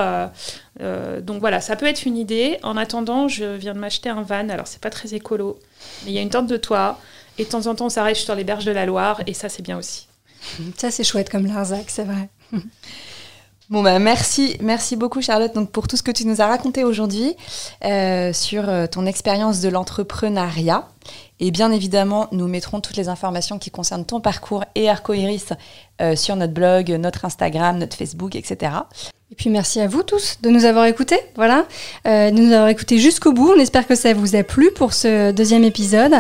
donc 0.80 1.40
voilà, 1.40 1.62
ça 1.62 1.76
peut 1.76 1.86
être 1.86 2.06
une 2.06 2.18
idée. 2.18 2.58
En 2.64 2.78
attendant, 2.78 3.28
je 3.28 3.46
viens 3.46 3.74
de 3.74 3.80
m'acheter 3.80 4.10
un 4.10 4.24
van. 4.24 4.50
Alors, 4.50 4.68
c'est 4.68 4.82
pas 4.82 4.90
très 4.90 5.14
écolo, 5.14 5.60
mais 6.04 6.12
il 6.12 6.14
y 6.14 6.18
a 6.18 6.22
une 6.22 6.30
tente 6.30 6.48
de 6.48 6.58
toit. 6.58 7.00
Et 7.38 7.46
de 7.46 7.50
temps 7.50 7.68
en 7.68 7.76
temps, 7.76 7.86
on 7.86 7.90
s'arrête 7.90 8.18
sur 8.18 8.36
les 8.36 8.44
berges 8.44 8.66
de 8.66 8.72
la 8.72 8.86
Loire. 8.86 9.22
Et 9.28 9.34
ça, 9.34 9.50
c'est 9.50 9.62
bien 9.62 9.78
aussi. 9.78 10.08
Ça, 10.78 10.90
c'est 10.90 11.04
chouette 11.04 11.30
comme 11.30 11.46
Larzac, 11.46 11.90
c'est 11.90 12.06
vrai. 12.06 12.30
Bon 13.70 13.84
bah 13.84 14.00
merci, 14.00 14.58
merci 14.62 14.96
beaucoup 14.96 15.22
Charlotte 15.22 15.54
donc 15.54 15.70
pour 15.70 15.88
tout 15.88 15.96
ce 15.96 16.02
que 16.02 16.10
tu 16.10 16.26
nous 16.26 16.42
as 16.42 16.48
raconté 16.48 16.84
aujourd'hui 16.84 17.36
euh, 17.86 18.34
sur 18.34 18.68
euh, 18.68 18.88
ton 18.88 19.06
expérience 19.06 19.62
de 19.62 19.70
l'entrepreneuriat. 19.70 20.88
Et 21.40 21.52
bien 21.52 21.72
évidemment, 21.72 22.28
nous 22.32 22.48
mettrons 22.48 22.82
toutes 22.82 22.96
les 22.96 23.10
informations 23.10 23.60
qui 23.60 23.70
concernent 23.70 24.06
ton 24.06 24.22
parcours 24.22 24.66
et 24.74 24.90
Arcoiris 24.90 25.50
euh, 26.02 26.16
sur 26.16 26.36
notre 26.36 26.54
blog, 26.54 26.90
notre 26.90 27.26
Instagram, 27.26 27.78
notre 27.78 27.96
Facebook, 27.96 28.36
etc. 28.36 28.72
Et 29.32 29.36
puis 29.36 29.52
merci 29.52 29.80
à 29.80 29.88
vous 29.88 30.02
tous 30.02 30.40
de 30.42 30.50
nous 30.50 30.66
avoir 30.66 30.86
écoutés, 30.86 31.20
voilà, 31.36 31.66
euh, 32.08 32.32
de 32.32 32.36
nous 32.36 32.52
avoir 32.52 32.68
écoutés 32.70 32.98
jusqu'au 32.98 33.32
bout. 33.32 33.54
On 33.56 33.60
espère 33.60 33.86
que 33.86 33.94
ça 33.94 34.12
vous 34.16 34.36
a 34.36 34.42
plu 34.42 34.72
pour 34.72 34.94
ce 34.94 35.32
deuxième 35.32 35.64
épisode. 35.64 36.14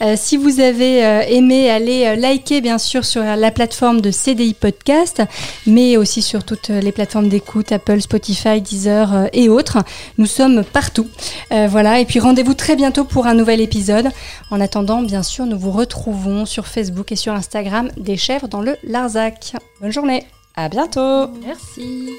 Euh, 0.00 0.14
si 0.16 0.36
vous 0.36 0.60
avez 0.60 1.04
euh, 1.04 1.22
aimé, 1.22 1.68
allez 1.70 2.06
euh, 2.06 2.14
liker 2.14 2.60
bien 2.60 2.78
sûr 2.78 3.04
sur 3.04 3.24
la 3.24 3.50
plateforme 3.50 4.00
de 4.00 4.12
CDI 4.12 4.54
Podcast, 4.54 5.22
mais 5.66 5.96
aussi 5.96 6.22
sur 6.22 6.44
toutes 6.44 6.68
les 6.68 6.92
plateformes 6.92 7.28
d'écoute, 7.28 7.72
Apple, 7.72 8.00
Spotify, 8.00 8.60
Deezer 8.60 9.12
euh, 9.12 9.26
et 9.32 9.48
autres. 9.48 9.78
Nous 10.18 10.26
sommes 10.26 10.62
partout. 10.64 11.08
Voilà, 11.50 12.00
et 12.00 12.04
puis 12.04 12.18
rendez-vous 12.18 12.54
très 12.54 12.76
bientôt 12.76 13.04
pour 13.04 13.26
un 13.26 13.34
nouvel 13.34 13.60
épisode. 13.60 14.08
En 14.50 14.60
attendant, 14.60 15.02
bien 15.02 15.22
sûr, 15.22 15.46
nous 15.46 15.58
vous 15.58 15.70
retrouvons 15.70 16.46
sur 16.46 16.66
Facebook 16.66 17.12
et 17.12 17.16
sur 17.16 17.32
Instagram 17.32 17.90
des 17.96 18.16
chèvres 18.16 18.48
dans 18.48 18.60
le 18.60 18.76
Larzac. 18.84 19.54
Bonne 19.80 19.92
journée. 19.92 20.24
À 20.54 20.68
bientôt 20.68 21.28
Merci. 21.44 22.10